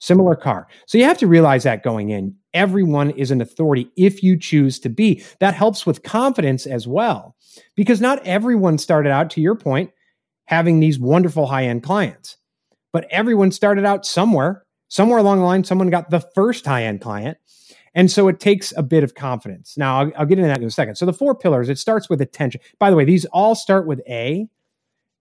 Similar 0.04 0.36
car. 0.36 0.68
So 0.86 0.98
you 0.98 1.06
have 1.06 1.18
to 1.20 1.28
realize 1.28 1.64
that 1.64 1.82
going 1.82 2.10
in. 2.10 2.36
Everyone 2.54 3.12
is 3.12 3.32
an 3.32 3.40
authority 3.40 3.90
if 3.96 4.22
you 4.22 4.38
choose 4.38 4.78
to 4.80 4.90
be. 4.90 5.24
That 5.40 5.54
helps 5.54 5.86
with 5.86 6.04
confidence 6.04 6.66
as 6.66 6.86
well 6.86 7.38
because 7.78 8.02
not 8.02 8.22
everyone 8.28 8.78
started 8.78 9.12
out, 9.12 9.30
to 9.30 9.40
your 9.40 9.56
point, 9.56 9.92
having 10.44 10.82
these 10.82 11.00
wonderful 11.00 11.48
high 11.48 11.64
end 11.64 11.84
clients, 11.84 12.36
but 12.92 13.08
everyone 13.12 13.50
started 13.50 13.86
out 13.86 14.06
somewhere. 14.06 14.66
Somewhere 14.90 15.20
along 15.20 15.40
the 15.40 15.46
line, 15.46 15.64
someone 15.64 15.90
got 15.90 16.10
the 16.10 16.20
first 16.36 16.66
high 16.66 16.84
end 16.84 17.00
client. 17.00 17.38
And 17.96 18.12
so 18.12 18.28
it 18.28 18.42
takes 18.42 18.74
a 18.76 18.84
bit 18.84 19.06
of 19.06 19.16
confidence. 19.16 19.78
Now, 19.78 20.02
I'll, 20.02 20.12
I'll, 20.18 20.26
get 20.26 20.38
into 20.38 20.50
that 20.50 20.60
in 20.60 20.68
a 20.68 20.72
second. 20.72 20.96
So 20.96 21.06
the 21.06 21.14
four 21.14 21.34
pillars, 21.34 21.70
it 21.70 21.80
starts 21.80 22.10
with 22.10 22.20
attention. 22.20 22.60
By 22.78 22.90
the 22.90 22.98
way, 22.98 23.06
these 23.06 23.24
all 23.28 23.56
start 23.56 23.88
with 23.88 24.02
A. 24.10 24.50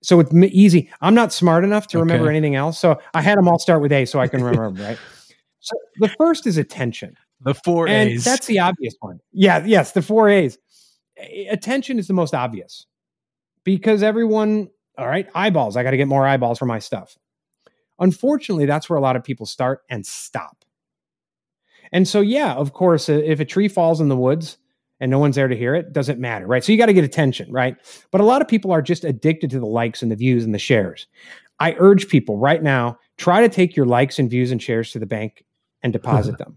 So 0.02 0.20
it's 0.20 0.34
easy. 0.34 0.90
I'm 1.00 1.14
not 1.14 1.32
smart 1.32 1.64
enough 1.64 1.86
to 1.88 1.98
remember 1.98 2.26
okay. 2.26 2.36
anything 2.36 2.56
else. 2.56 2.78
So 2.78 3.00
I 3.14 3.22
had 3.22 3.38
them 3.38 3.48
all 3.48 3.58
start 3.58 3.80
with 3.80 3.92
A 3.92 4.04
so 4.04 4.18
I 4.18 4.28
can 4.28 4.42
remember, 4.44 4.82
right? 4.82 4.98
So 5.60 5.76
the 5.98 6.08
first 6.08 6.46
is 6.46 6.58
attention. 6.58 7.16
The 7.40 7.54
four 7.54 7.88
and 7.88 8.10
A's. 8.10 8.24
That's 8.24 8.46
the 8.46 8.58
obvious 8.58 8.94
one. 9.00 9.20
Yeah, 9.32 9.64
yes, 9.64 9.92
the 9.92 10.02
four 10.02 10.28
A's 10.28 10.58
attention 11.50 11.98
is 11.98 12.06
the 12.08 12.14
most 12.14 12.34
obvious 12.34 12.86
because 13.64 14.02
everyone, 14.02 14.70
all 14.98 15.06
right, 15.06 15.28
eyeballs. 15.34 15.76
I 15.76 15.82
got 15.82 15.92
to 15.92 15.96
get 15.96 16.08
more 16.08 16.26
eyeballs 16.26 16.58
for 16.58 16.66
my 16.66 16.78
stuff. 16.78 17.16
Unfortunately, 17.98 18.66
that's 18.66 18.90
where 18.90 18.96
a 18.96 19.02
lot 19.02 19.16
of 19.16 19.22
people 19.22 19.46
start 19.46 19.82
and 19.88 20.04
stop. 20.04 20.64
And 21.92 22.08
so, 22.08 22.20
yeah, 22.20 22.54
of 22.54 22.72
course, 22.72 23.08
if 23.08 23.38
a 23.38 23.44
tree 23.44 23.68
falls 23.68 24.00
in 24.00 24.08
the 24.08 24.16
woods 24.16 24.56
and 25.02 25.10
no 25.10 25.18
one's 25.18 25.34
there 25.34 25.48
to 25.48 25.56
hear 25.56 25.74
it, 25.74 25.92
doesn't 25.92 26.20
matter, 26.20 26.46
right? 26.46 26.62
So 26.62 26.70
you 26.70 26.78
got 26.78 26.86
to 26.86 26.92
get 26.92 27.02
attention, 27.02 27.50
right? 27.50 27.76
But 28.12 28.20
a 28.20 28.24
lot 28.24 28.40
of 28.40 28.46
people 28.46 28.70
are 28.70 28.80
just 28.80 29.04
addicted 29.04 29.50
to 29.50 29.58
the 29.58 29.66
likes 29.66 30.00
and 30.00 30.12
the 30.12 30.16
views 30.16 30.44
and 30.44 30.54
the 30.54 30.60
shares. 30.60 31.08
I 31.58 31.74
urge 31.78 32.08
people 32.08 32.38
right 32.38 32.62
now 32.62 33.00
try 33.16 33.40
to 33.40 33.48
take 33.48 33.74
your 33.74 33.84
likes 33.84 34.20
and 34.20 34.30
views 34.30 34.52
and 34.52 34.62
shares 34.62 34.92
to 34.92 35.00
the 35.00 35.06
bank 35.06 35.44
and 35.82 35.92
deposit 35.92 36.38
them. 36.38 36.56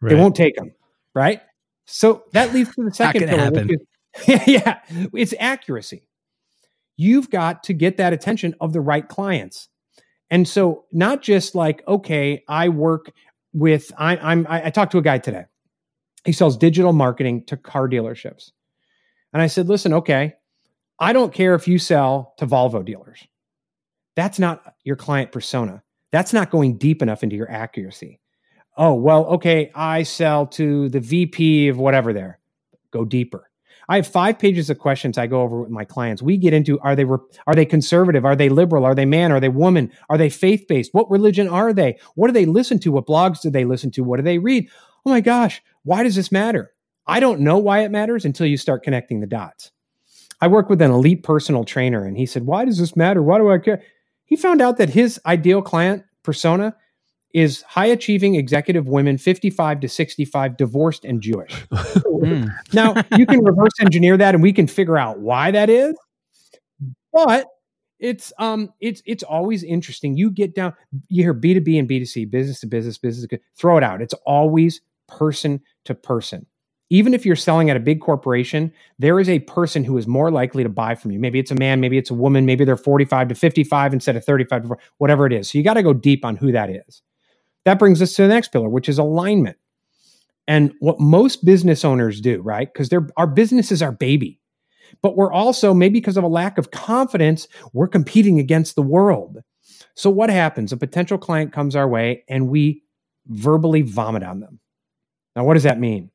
Right. 0.00 0.12
It 0.12 0.16
won't 0.16 0.34
take 0.34 0.56
them, 0.56 0.72
right? 1.14 1.40
So 1.84 2.24
that 2.32 2.52
leads 2.52 2.74
to 2.74 2.82
the 2.82 2.92
second 2.92 3.28
pillar. 3.28 3.52
Is, 3.54 4.40
yeah, 4.48 4.80
it's 5.14 5.34
accuracy. 5.38 6.02
You've 6.96 7.30
got 7.30 7.62
to 7.64 7.72
get 7.72 7.98
that 7.98 8.12
attention 8.12 8.56
of 8.60 8.72
the 8.72 8.80
right 8.80 9.08
clients. 9.08 9.68
And 10.28 10.48
so 10.48 10.86
not 10.90 11.22
just 11.22 11.54
like, 11.54 11.86
okay, 11.86 12.42
I 12.48 12.68
work 12.68 13.12
with 13.52 13.92
I, 13.96 14.16
I'm 14.16 14.44
I, 14.48 14.66
I 14.66 14.70
talked 14.70 14.90
to 14.92 14.98
a 14.98 15.02
guy 15.02 15.18
today. 15.18 15.44
He 16.26 16.32
sells 16.32 16.56
digital 16.56 16.92
marketing 16.92 17.44
to 17.46 17.56
car 17.56 17.88
dealerships. 17.88 18.50
And 19.32 19.40
I 19.40 19.46
said, 19.46 19.68
listen, 19.68 19.94
okay, 19.94 20.34
I 20.98 21.12
don't 21.12 21.32
care 21.32 21.54
if 21.54 21.66
you 21.68 21.78
sell 21.78 22.34
to 22.38 22.46
Volvo 22.46 22.84
dealers. 22.84 23.26
That's 24.16 24.38
not 24.38 24.74
your 24.84 24.96
client 24.96 25.32
persona. 25.32 25.82
That's 26.10 26.32
not 26.32 26.50
going 26.50 26.78
deep 26.78 27.02
enough 27.02 27.22
into 27.22 27.36
your 27.36 27.50
accuracy 27.50 28.20
oh, 28.76 28.94
well, 28.94 29.24
okay, 29.26 29.70
I 29.74 30.02
sell 30.02 30.46
to 30.48 30.88
the 30.88 31.00
VP 31.00 31.68
of 31.68 31.78
whatever 31.78 32.12
there. 32.12 32.38
Go 32.90 33.04
deeper. 33.04 33.50
I 33.88 33.96
have 33.96 34.06
five 34.06 34.38
pages 34.38 34.68
of 34.68 34.80
questions 34.80 35.16
I 35.16 35.28
go 35.28 35.42
over 35.42 35.60
with 35.60 35.70
my 35.70 35.84
clients. 35.84 36.20
We 36.20 36.36
get 36.36 36.52
into 36.52 36.78
are 36.80 36.96
they 36.96 37.04
are 37.04 37.54
they 37.54 37.64
conservative? 37.64 38.24
Are 38.24 38.34
they 38.34 38.48
liberal? 38.48 38.84
Are 38.84 38.96
they 38.96 39.04
man? 39.04 39.30
Are 39.30 39.38
they 39.38 39.48
woman? 39.48 39.92
Are 40.08 40.18
they 40.18 40.28
faith 40.28 40.66
based? 40.68 40.92
What 40.92 41.08
religion 41.08 41.48
are 41.48 41.72
they? 41.72 41.98
What 42.16 42.26
do 42.26 42.32
they 42.32 42.46
listen 42.46 42.80
to? 42.80 42.92
What 42.92 43.06
blogs 43.06 43.40
do 43.40 43.50
they 43.50 43.64
listen 43.64 43.92
to? 43.92 44.02
What 44.02 44.16
do 44.16 44.24
they 44.24 44.38
read? 44.38 44.68
Oh 45.04 45.10
my 45.10 45.20
gosh, 45.20 45.62
why 45.86 46.02
does 46.02 46.16
this 46.16 46.32
matter? 46.32 46.72
I 47.06 47.20
don't 47.20 47.40
know 47.40 47.58
why 47.58 47.84
it 47.84 47.90
matters 47.90 48.24
until 48.24 48.46
you 48.46 48.56
start 48.56 48.82
connecting 48.82 49.20
the 49.20 49.26
dots. 49.26 49.70
I 50.40 50.48
work 50.48 50.68
with 50.68 50.82
an 50.82 50.90
elite 50.90 51.22
personal 51.22 51.64
trainer 51.64 52.04
and 52.04 52.18
he 52.18 52.26
said, 52.26 52.44
Why 52.44 52.64
does 52.64 52.78
this 52.78 52.96
matter? 52.96 53.22
Why 53.22 53.38
do 53.38 53.50
I 53.50 53.58
care? 53.58 53.82
He 54.24 54.36
found 54.36 54.60
out 54.60 54.76
that 54.78 54.90
his 54.90 55.20
ideal 55.24 55.62
client 55.62 56.04
persona 56.24 56.74
is 57.32 57.62
high 57.62 57.86
achieving 57.86 58.34
executive 58.34 58.88
women 58.88 59.18
55 59.18 59.80
to 59.80 59.88
65 59.88 60.56
divorced 60.56 61.04
and 61.04 61.20
jewish 61.20 61.52
mm. 61.70 62.48
now 62.72 62.94
you 63.16 63.26
can 63.26 63.44
reverse 63.44 63.72
engineer 63.80 64.16
that 64.16 64.34
and 64.34 64.42
we 64.42 64.52
can 64.52 64.66
figure 64.66 64.96
out 64.96 65.18
why 65.18 65.50
that 65.50 65.68
is 65.68 65.94
but 67.12 67.46
it's 67.98 68.32
um 68.38 68.70
it's 68.80 69.02
it's 69.04 69.22
always 69.22 69.62
interesting 69.64 70.16
you 70.16 70.30
get 70.30 70.54
down 70.54 70.72
you 71.08 71.22
hear 71.24 71.34
b2b 71.34 71.78
and 71.78 71.88
b2c 71.88 72.30
business 72.30 72.60
to 72.60 72.66
business 72.66 72.96
business 72.96 73.26
to, 73.28 73.38
throw 73.54 73.76
it 73.76 73.84
out 73.84 74.00
it's 74.00 74.14
always 74.24 74.80
person 75.08 75.60
to 75.84 75.94
person 75.94 76.46
even 76.90 77.14
if 77.14 77.26
you're 77.26 77.36
selling 77.36 77.68
at 77.68 77.76
a 77.76 77.80
big 77.80 78.00
corporation, 78.00 78.72
there 78.98 79.18
is 79.18 79.28
a 79.28 79.40
person 79.40 79.82
who 79.82 79.98
is 79.98 80.06
more 80.06 80.30
likely 80.30 80.62
to 80.62 80.68
buy 80.68 80.94
from 80.94 81.10
you. 81.10 81.18
Maybe 81.18 81.38
it's 81.38 81.50
a 81.50 81.56
man, 81.56 81.80
maybe 81.80 81.98
it's 81.98 82.10
a 82.10 82.14
woman, 82.14 82.46
maybe 82.46 82.64
they're 82.64 82.76
45 82.76 83.28
to 83.28 83.34
55 83.34 83.92
instead 83.92 84.16
of 84.16 84.24
35 84.24 84.62
to 84.62 84.68
40, 84.68 84.82
whatever 84.98 85.26
it 85.26 85.32
is. 85.32 85.50
So 85.50 85.58
you 85.58 85.64
got 85.64 85.74
to 85.74 85.82
go 85.82 85.92
deep 85.92 86.24
on 86.24 86.36
who 86.36 86.52
that 86.52 86.70
is. 86.70 87.02
That 87.64 87.80
brings 87.80 88.00
us 88.00 88.14
to 88.14 88.22
the 88.22 88.28
next 88.28 88.52
pillar, 88.52 88.68
which 88.68 88.88
is 88.88 88.98
alignment. 88.98 89.56
And 90.46 90.72
what 90.78 91.00
most 91.00 91.44
business 91.44 91.84
owners 91.84 92.20
do, 92.20 92.40
right? 92.40 92.72
Because 92.72 92.88
our 93.16 93.26
business 93.26 93.72
is 93.72 93.82
our 93.82 93.90
baby. 93.90 94.40
But 95.02 95.16
we're 95.16 95.32
also, 95.32 95.74
maybe 95.74 95.98
because 95.98 96.16
of 96.16 96.22
a 96.22 96.28
lack 96.28 96.56
of 96.56 96.70
confidence, 96.70 97.48
we're 97.72 97.88
competing 97.88 98.38
against 98.38 98.76
the 98.76 98.82
world. 98.82 99.38
So 99.96 100.08
what 100.08 100.30
happens? 100.30 100.72
A 100.72 100.76
potential 100.76 101.18
client 101.18 101.52
comes 101.52 101.74
our 101.74 101.88
way 101.88 102.22
and 102.28 102.48
we 102.48 102.84
verbally 103.26 103.82
vomit 103.82 104.22
on 104.22 104.38
them. 104.38 104.60
Now, 105.36 105.44
what 105.44 105.54
does 105.54 105.62
that 105.64 105.78
mean? 105.78 106.10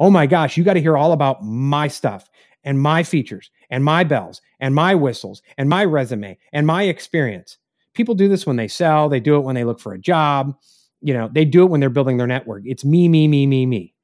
oh 0.00 0.10
my 0.10 0.26
gosh, 0.26 0.56
you 0.56 0.64
got 0.64 0.74
to 0.74 0.80
hear 0.80 0.96
all 0.96 1.12
about 1.12 1.44
my 1.44 1.88
stuff 1.88 2.28
and 2.64 2.80
my 2.80 3.02
features 3.02 3.50
and 3.70 3.84
my 3.84 4.04
bells 4.04 4.40
and 4.60 4.74
my 4.74 4.94
whistles 4.94 5.42
and 5.56 5.68
my 5.68 5.84
resume 5.84 6.38
and 6.52 6.66
my 6.66 6.84
experience. 6.84 7.58
People 7.94 8.14
do 8.14 8.28
this 8.28 8.46
when 8.46 8.56
they 8.56 8.68
sell, 8.68 9.08
they 9.08 9.20
do 9.20 9.36
it 9.36 9.40
when 9.40 9.54
they 9.54 9.64
look 9.64 9.80
for 9.80 9.94
a 9.94 9.98
job, 9.98 10.54
you 11.00 11.14
know, 11.14 11.28
they 11.32 11.44
do 11.44 11.62
it 11.62 11.70
when 11.70 11.80
they're 11.80 11.90
building 11.90 12.16
their 12.16 12.26
network. 12.26 12.62
It's 12.66 12.84
me, 12.84 13.08
me, 13.08 13.28
me, 13.28 13.46
me, 13.46 13.66
me. 13.66 13.94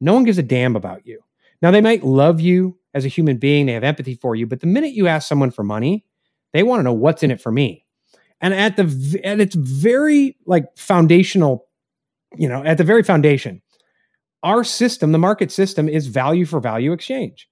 No 0.00 0.14
one 0.14 0.24
gives 0.24 0.38
a 0.38 0.42
damn 0.42 0.76
about 0.76 1.06
you. 1.06 1.20
Now, 1.62 1.70
they 1.70 1.80
might 1.80 2.04
love 2.04 2.40
you 2.40 2.78
as 2.94 3.04
a 3.04 3.08
human 3.08 3.38
being, 3.38 3.66
they 3.66 3.72
have 3.72 3.84
empathy 3.84 4.14
for 4.14 4.34
you, 4.34 4.46
but 4.46 4.60
the 4.60 4.66
minute 4.66 4.92
you 4.92 5.06
ask 5.06 5.28
someone 5.28 5.50
for 5.50 5.62
money, 5.62 6.04
they 6.52 6.62
want 6.62 6.80
to 6.80 6.82
know 6.82 6.92
what's 6.92 7.22
in 7.22 7.30
it 7.30 7.40
for 7.40 7.52
me. 7.52 7.84
And 8.40 8.54
at 8.54 8.76
the 8.76 9.20
at 9.24 9.40
its 9.40 9.54
very 9.54 10.36
like 10.46 10.64
foundational, 10.76 11.66
you 12.36 12.48
know, 12.48 12.62
at 12.64 12.78
the 12.78 12.84
very 12.84 13.02
foundation, 13.02 13.62
our 14.46 14.62
system, 14.62 15.10
the 15.10 15.18
market 15.18 15.50
system, 15.50 15.88
is 15.88 16.06
value 16.06 16.46
for 16.46 16.60
value 16.60 16.92
exchange. 16.92 17.48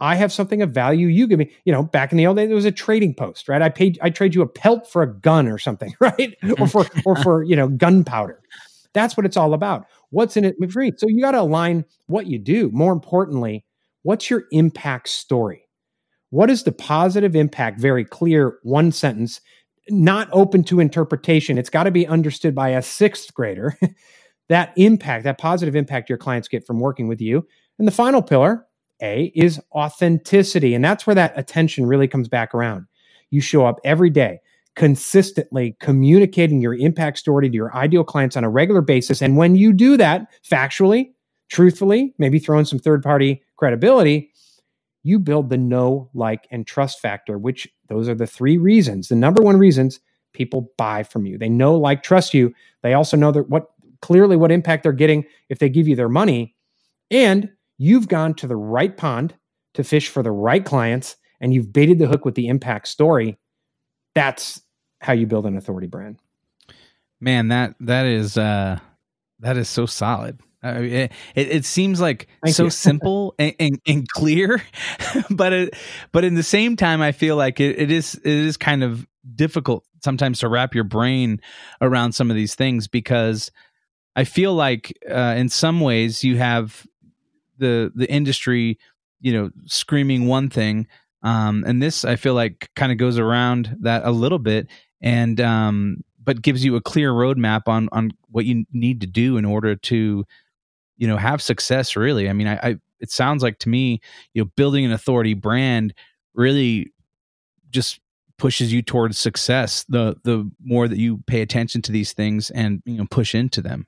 I 0.00 0.14
have 0.14 0.32
something 0.32 0.62
of 0.62 0.70
value. 0.70 1.08
You 1.08 1.26
give 1.26 1.38
me, 1.38 1.52
you 1.66 1.72
know, 1.72 1.82
back 1.82 2.10
in 2.10 2.16
the 2.16 2.26
old 2.26 2.38
days, 2.38 2.48
there 2.48 2.54
was 2.54 2.64
a 2.64 2.72
trading 2.72 3.12
post, 3.14 3.48
right? 3.48 3.60
I 3.60 3.68
paid, 3.68 3.98
I 4.00 4.08
trade 4.08 4.34
you 4.34 4.40
a 4.40 4.48
pelt 4.48 4.90
for 4.90 5.02
a 5.02 5.12
gun 5.12 5.46
or 5.46 5.58
something, 5.58 5.94
right? 6.00 6.34
Mm-hmm. 6.42 6.62
or 6.62 6.66
for, 6.66 6.86
or 7.04 7.16
for, 7.16 7.42
you 7.42 7.54
know, 7.54 7.68
gunpowder. 7.68 8.40
That's 8.94 9.14
what 9.14 9.26
it's 9.26 9.36
all 9.36 9.52
about. 9.52 9.86
What's 10.08 10.38
in 10.38 10.46
it 10.46 10.56
for 10.70 10.78
me? 10.80 10.92
So 10.96 11.06
you 11.06 11.20
got 11.20 11.32
to 11.32 11.42
align 11.42 11.84
what 12.06 12.26
you 12.26 12.38
do. 12.38 12.70
More 12.72 12.94
importantly, 12.94 13.66
what's 14.02 14.30
your 14.30 14.44
impact 14.50 15.10
story? 15.10 15.68
What 16.30 16.48
is 16.48 16.62
the 16.62 16.72
positive 16.72 17.36
impact? 17.36 17.78
Very 17.78 18.06
clear, 18.06 18.58
one 18.62 18.90
sentence, 18.90 19.42
not 19.90 20.30
open 20.32 20.64
to 20.64 20.80
interpretation. 20.80 21.58
It's 21.58 21.68
got 21.68 21.84
to 21.84 21.90
be 21.90 22.06
understood 22.06 22.54
by 22.54 22.70
a 22.70 22.80
sixth 22.80 23.34
grader. 23.34 23.76
that 24.48 24.72
impact, 24.76 25.24
that 25.24 25.38
positive 25.38 25.76
impact 25.76 26.08
your 26.08 26.18
clients 26.18 26.48
get 26.48 26.66
from 26.66 26.80
working 26.80 27.08
with 27.08 27.20
you. 27.20 27.46
And 27.78 27.86
the 27.86 27.92
final 27.92 28.22
pillar, 28.22 28.66
A, 29.02 29.32
is 29.34 29.60
authenticity. 29.72 30.74
And 30.74 30.84
that's 30.84 31.06
where 31.06 31.14
that 31.14 31.32
attention 31.36 31.86
really 31.86 32.08
comes 32.08 32.28
back 32.28 32.54
around. 32.54 32.86
You 33.30 33.40
show 33.40 33.66
up 33.66 33.78
every 33.84 34.10
day, 34.10 34.40
consistently 34.74 35.76
communicating 35.80 36.60
your 36.60 36.74
impact 36.74 37.18
story 37.18 37.48
to 37.48 37.54
your 37.54 37.74
ideal 37.76 38.04
clients 38.04 38.36
on 38.36 38.44
a 38.44 38.50
regular 38.50 38.80
basis. 38.80 39.20
And 39.20 39.36
when 39.36 39.54
you 39.54 39.72
do 39.72 39.96
that 39.98 40.28
factually, 40.48 41.10
truthfully, 41.48 42.14
maybe 42.18 42.38
throw 42.38 42.58
in 42.58 42.64
some 42.64 42.78
third 42.78 43.02
party 43.02 43.42
credibility, 43.56 44.32
you 45.02 45.18
build 45.18 45.50
the 45.50 45.56
know, 45.56 46.10
like, 46.14 46.46
and 46.50 46.66
trust 46.66 47.00
factor, 47.00 47.38
which 47.38 47.68
those 47.88 48.08
are 48.08 48.14
the 48.14 48.26
three 48.26 48.58
reasons, 48.58 49.08
the 49.08 49.16
number 49.16 49.42
one 49.42 49.56
reasons 49.56 50.00
people 50.32 50.70
buy 50.76 51.02
from 51.02 51.24
you. 51.26 51.38
They 51.38 51.48
know, 51.48 51.74
like, 51.74 52.02
trust 52.02 52.34
you. 52.34 52.52
They 52.82 52.94
also 52.94 53.16
know 53.16 53.32
that 53.32 53.48
what 53.48 53.70
clearly 54.02 54.36
what 54.36 54.52
impact 54.52 54.82
they're 54.82 54.92
getting 54.92 55.24
if 55.48 55.58
they 55.58 55.68
give 55.68 55.88
you 55.88 55.96
their 55.96 56.08
money. 56.08 56.54
And 57.10 57.50
you've 57.78 58.08
gone 58.08 58.34
to 58.34 58.46
the 58.46 58.56
right 58.56 58.96
pond 58.96 59.34
to 59.74 59.84
fish 59.84 60.08
for 60.08 60.22
the 60.22 60.30
right 60.30 60.64
clients 60.64 61.16
and 61.40 61.54
you've 61.54 61.72
baited 61.72 61.98
the 61.98 62.06
hook 62.06 62.24
with 62.24 62.34
the 62.34 62.48
impact 62.48 62.88
story. 62.88 63.38
That's 64.14 64.60
how 65.00 65.12
you 65.12 65.26
build 65.26 65.46
an 65.46 65.56
authority 65.56 65.86
brand. 65.86 66.18
Man, 67.20 67.48
that 67.48 67.74
that 67.80 68.06
is 68.06 68.36
uh 68.36 68.78
that 69.40 69.56
is 69.56 69.68
so 69.68 69.86
solid. 69.86 70.40
It, 70.62 71.12
it, 71.36 71.48
it 71.48 71.64
seems 71.64 72.00
like 72.00 72.26
Thank 72.42 72.56
so 72.56 72.68
simple 72.68 73.34
and, 73.38 73.54
and, 73.60 73.80
and, 73.86 74.08
clear, 74.08 74.60
but 75.30 75.52
it, 75.52 75.74
but 76.10 76.24
in 76.24 76.34
the 76.34 76.42
same 76.42 76.74
time, 76.74 77.00
I 77.00 77.12
feel 77.12 77.36
like 77.36 77.60
it, 77.60 77.78
it 77.78 77.92
is 77.92 78.14
it 78.16 78.26
is 78.26 78.56
kind 78.56 78.82
of 78.82 79.06
difficult 79.36 79.84
sometimes 80.02 80.40
to 80.40 80.48
wrap 80.48 80.74
your 80.74 80.84
brain 80.84 81.40
around 81.80 82.12
some 82.12 82.30
of 82.30 82.36
these 82.36 82.54
things 82.54 82.88
because 82.88 83.50
I 84.18 84.24
feel 84.24 84.52
like 84.52 84.98
uh, 85.08 85.36
in 85.36 85.48
some 85.48 85.78
ways 85.78 86.24
you 86.24 86.38
have 86.38 86.84
the 87.58 87.92
the 87.94 88.10
industry, 88.10 88.76
you 89.20 89.32
know, 89.32 89.50
screaming 89.66 90.26
one 90.26 90.50
thing, 90.50 90.88
um, 91.22 91.62
and 91.64 91.80
this 91.80 92.04
I 92.04 92.16
feel 92.16 92.34
like 92.34 92.68
kind 92.74 92.90
of 92.90 92.98
goes 92.98 93.16
around 93.16 93.76
that 93.82 94.04
a 94.04 94.10
little 94.10 94.40
bit, 94.40 94.66
and 95.00 95.40
um, 95.40 95.98
but 96.20 96.42
gives 96.42 96.64
you 96.64 96.74
a 96.74 96.80
clear 96.80 97.12
roadmap 97.12 97.68
on 97.68 97.88
on 97.92 98.10
what 98.26 98.44
you 98.44 98.64
need 98.72 99.02
to 99.02 99.06
do 99.06 99.36
in 99.36 99.44
order 99.44 99.76
to, 99.76 100.24
you 100.96 101.06
know, 101.06 101.16
have 101.16 101.40
success. 101.40 101.94
Really, 101.94 102.28
I 102.28 102.32
mean, 102.32 102.48
I, 102.48 102.56
I 102.56 102.76
it 102.98 103.12
sounds 103.12 103.44
like 103.44 103.60
to 103.60 103.68
me, 103.68 104.00
you 104.34 104.42
know, 104.42 104.50
building 104.56 104.84
an 104.84 104.90
authority 104.90 105.34
brand 105.34 105.94
really 106.34 106.92
just 107.70 108.00
pushes 108.36 108.72
you 108.72 108.82
towards 108.82 109.16
success 109.16 109.84
the 109.88 110.16
the 110.24 110.50
more 110.60 110.88
that 110.88 110.98
you 110.98 111.18
pay 111.28 111.40
attention 111.40 111.82
to 111.82 111.92
these 111.92 112.12
things 112.14 112.50
and 112.50 112.82
you 112.84 112.98
know 112.98 113.06
push 113.08 113.32
into 113.32 113.62
them 113.62 113.86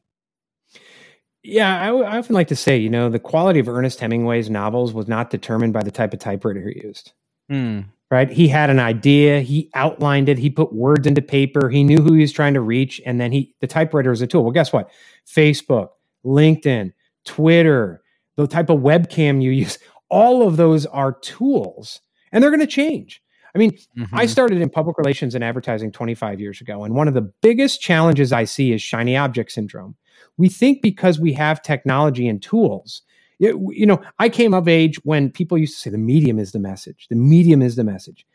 yeah, 1.43 1.81
I, 1.81 1.89
I 1.89 2.19
often 2.19 2.35
like 2.35 2.49
to 2.49 2.57
say, 2.57 2.77
you 2.77 2.91
know, 2.91 3.09
the 3.09 3.19
quality 3.19 3.61
of 3.61 3.69
Ernest 3.69 4.01
Hemingway's 4.01 4.51
novels 4.51 4.93
was 4.93 5.09
not 5.09 5.31
determined 5.31 5.73
by 5.73 5.83
the 5.83 5.91
type 5.91 6.13
of 6.13 6.21
typewriter 6.21 6.69
he 6.69 6.83
used. 6.85 7.13
Mm. 7.51 7.87
Right? 8.11 8.29
He 8.29 8.49
had 8.49 8.71
an 8.71 8.81
idea, 8.81 9.41
he 9.41 9.71
outlined 9.75 10.29
it, 10.29 10.37
he 10.37 10.51
put 10.51 10.73
words 10.73 11.07
into 11.07 11.23
paper, 11.23 11.71
he 11.71 11.85
knew 11.85 12.03
who 12.03 12.15
he 12.15 12.23
was 12.23 12.33
trying 12.33 12.55
to 12.55 12.61
reach, 12.61 13.01
and 13.07 13.21
then 13.21 13.31
he 13.31 13.55
the 13.61 13.69
typewriter 13.69 14.11
is 14.11 14.21
a 14.21 14.27
tool. 14.27 14.43
Well, 14.43 14.53
guess 14.53 14.73
what? 14.73 14.91
Facebook, 15.27 15.91
LinkedIn, 16.27 16.93
Twitter, 17.25 18.03
the 18.37 18.49
type 18.49 18.69
of 18.69 18.81
webcam 18.81 19.41
you 19.41 19.51
use, 19.53 19.79
all 20.09 20.47
of 20.47 20.57
those 20.57 20.87
are 20.87 21.13
tools, 21.21 22.01
and 22.33 22.43
they're 22.43 22.51
going 22.51 22.61
to 22.61 22.67
change. 22.67 23.23
I 23.55 23.59
mean, 23.59 23.73
mm-hmm. 23.97 24.15
I 24.15 24.27
started 24.27 24.61
in 24.61 24.71
public 24.71 24.99
relations 24.99 25.35
and 25.35 25.43
advertising 25.43 25.93
25 25.93 26.41
years 26.41 26.61
ago, 26.61 26.83
and 26.85 26.95
one 26.95 27.07
of 27.07 27.15
the 27.15 27.33
biggest 27.43 27.81
challenges 27.81 28.33
I 28.33 28.45
see 28.45 28.73
is 28.73 28.83
shiny 28.83 29.17
object 29.17 29.53
syndrome 29.53 29.97
we 30.37 30.49
think 30.49 30.83
because 30.83 31.21
we 31.21 31.33
have 31.33 31.63
technology 31.63 32.29
and 32.29 32.43
tools. 32.43 33.03
It, 33.39 33.57
you 33.71 33.87
know 33.87 34.03
i 34.19 34.29
came 34.29 34.53
of 34.53 34.69
age 34.69 34.97
when 35.05 35.31
people 35.31 35.57
used 35.57 35.73
to 35.75 35.81
say 35.81 35.91
the 35.91 35.99
medium 35.99 36.39
is 36.39 36.53
the 36.53 36.59
message. 36.59 37.07
The 37.09 37.17
medium 37.17 37.63
is 37.63 37.77
the 37.77 37.85
message. 37.85 38.27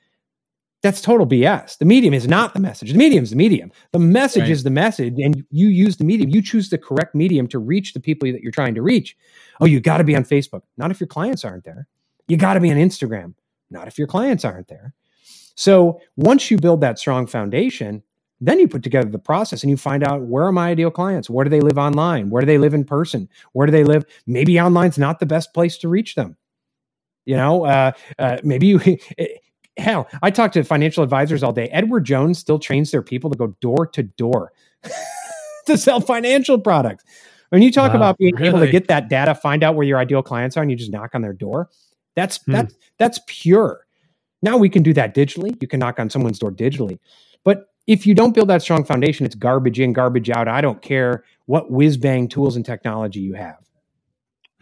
That's 0.81 1.01
total 1.01 1.27
bs 1.27 1.77
the 1.77 1.85
medium 1.85 2.13
is 2.13 2.27
not 2.27 2.53
the 2.53 2.59
message. 2.59 2.91
The 2.91 2.97
medium 2.97 3.23
is 3.23 3.29
the 3.29 3.35
medium. 3.35 3.71
The 3.91 3.99
message 3.99 4.43
right. 4.43 4.51
is 4.51 4.63
the 4.63 4.71
message 4.71 5.13
and 5.19 5.45
you 5.51 5.67
use 5.67 5.97
the 5.97 6.05
medium. 6.05 6.29
You 6.29 6.41
choose 6.41 6.69
the 6.69 6.77
correct 6.77 7.13
medium 7.13 7.47
to 7.49 7.59
reach 7.59 7.93
the 7.93 7.99
people 7.99 8.31
that 8.31 8.41
you're 8.41 8.51
trying 8.51 8.75
to 8.75 8.81
reach. 8.81 9.15
Oh 9.61 9.65
you 9.65 9.79
got 9.79 9.97
to 9.97 10.03
be 10.03 10.15
on 10.15 10.23
facebook. 10.23 10.61
Not 10.77 10.91
if 10.91 10.99
your 10.99 11.07
clients 11.07 11.45
aren't 11.45 11.65
there. 11.65 11.87
You 12.27 12.37
got 12.37 12.55
to 12.55 12.59
be 12.59 12.71
on 12.71 12.77
instagram. 12.77 13.35
Not 13.69 13.87
if 13.87 13.99
your 13.99 14.07
clients 14.07 14.43
aren't 14.43 14.67
there. 14.67 14.93
So 15.55 16.01
once 16.17 16.51
you 16.51 16.57
build 16.57 16.81
that 16.81 16.99
strong 16.99 17.27
foundation 17.27 18.03
then 18.41 18.59
you 18.59 18.67
put 18.67 18.83
together 18.83 19.09
the 19.09 19.19
process 19.19 19.63
and 19.63 19.69
you 19.69 19.77
find 19.77 20.03
out 20.03 20.23
where 20.23 20.43
are 20.43 20.51
my 20.51 20.69
ideal 20.69 20.91
clients? 20.91 21.29
Where 21.29 21.43
do 21.43 21.49
they 21.49 21.61
live 21.61 21.77
online? 21.77 22.29
Where 22.29 22.41
do 22.41 22.45
they 22.45 22.57
live 22.57 22.73
in 22.73 22.83
person? 22.83 23.29
Where 23.53 23.65
do 23.65 23.71
they 23.71 23.83
live? 23.83 24.05
Maybe 24.27 24.59
online's 24.59 24.97
not 24.97 25.19
the 25.19 25.25
best 25.25 25.53
place 25.53 25.77
to 25.79 25.89
reach 25.89 26.15
them. 26.15 26.35
You 27.25 27.37
know, 27.37 27.65
uh, 27.65 27.91
uh, 28.19 28.37
maybe 28.43 28.67
you. 28.67 28.79
Hell, 29.77 30.07
I 30.21 30.31
talk 30.31 30.53
to 30.53 30.63
financial 30.63 31.03
advisors 31.03 31.43
all 31.43 31.51
day. 31.51 31.67
Edward 31.67 32.05
Jones 32.05 32.39
still 32.39 32.59
trains 32.59 32.91
their 32.91 33.01
people 33.01 33.29
to 33.29 33.37
go 33.37 33.47
door 33.59 33.87
to 33.87 34.03
door 34.03 34.53
to 35.65 35.77
sell 35.77 35.99
financial 35.99 36.59
products. 36.59 37.03
When 37.49 37.61
you 37.61 37.71
talk 37.71 37.91
wow, 37.91 37.97
about 37.97 38.17
being 38.17 38.35
really? 38.35 38.47
able 38.47 38.59
to 38.59 38.71
get 38.71 38.87
that 38.87 39.09
data, 39.09 39.35
find 39.35 39.63
out 39.63 39.75
where 39.75 39.85
your 39.85 39.99
ideal 39.99 40.23
clients 40.23 40.55
are, 40.55 40.61
and 40.61 40.71
you 40.71 40.77
just 40.77 40.91
knock 40.91 41.11
on 41.13 41.21
their 41.21 41.33
door, 41.33 41.69
that's 42.15 42.37
hmm. 42.43 42.53
that's 42.53 42.75
that's 42.99 43.19
pure. 43.27 43.85
Now 44.41 44.57
we 44.57 44.69
can 44.69 44.83
do 44.83 44.93
that 44.93 45.15
digitally. 45.15 45.59
You 45.61 45.67
can 45.67 45.79
knock 45.79 45.99
on 45.99 46.09
someone's 46.09 46.39
door 46.39 46.51
digitally, 46.51 46.99
but 47.43 47.67
if 47.87 48.07
you 48.07 48.13
don't 48.13 48.33
build 48.33 48.49
that 48.49 48.61
strong 48.61 48.83
foundation, 48.83 49.25
it's 49.25 49.35
garbage 49.35 49.79
in, 49.79 49.93
garbage 49.93 50.29
out. 50.29 50.47
I 50.47 50.61
don't 50.61 50.81
care 50.81 51.23
what 51.45 51.71
whiz 51.71 51.97
bang 51.97 52.27
tools 52.27 52.55
and 52.55 52.65
technology 52.65 53.19
you 53.19 53.33
have. 53.33 53.57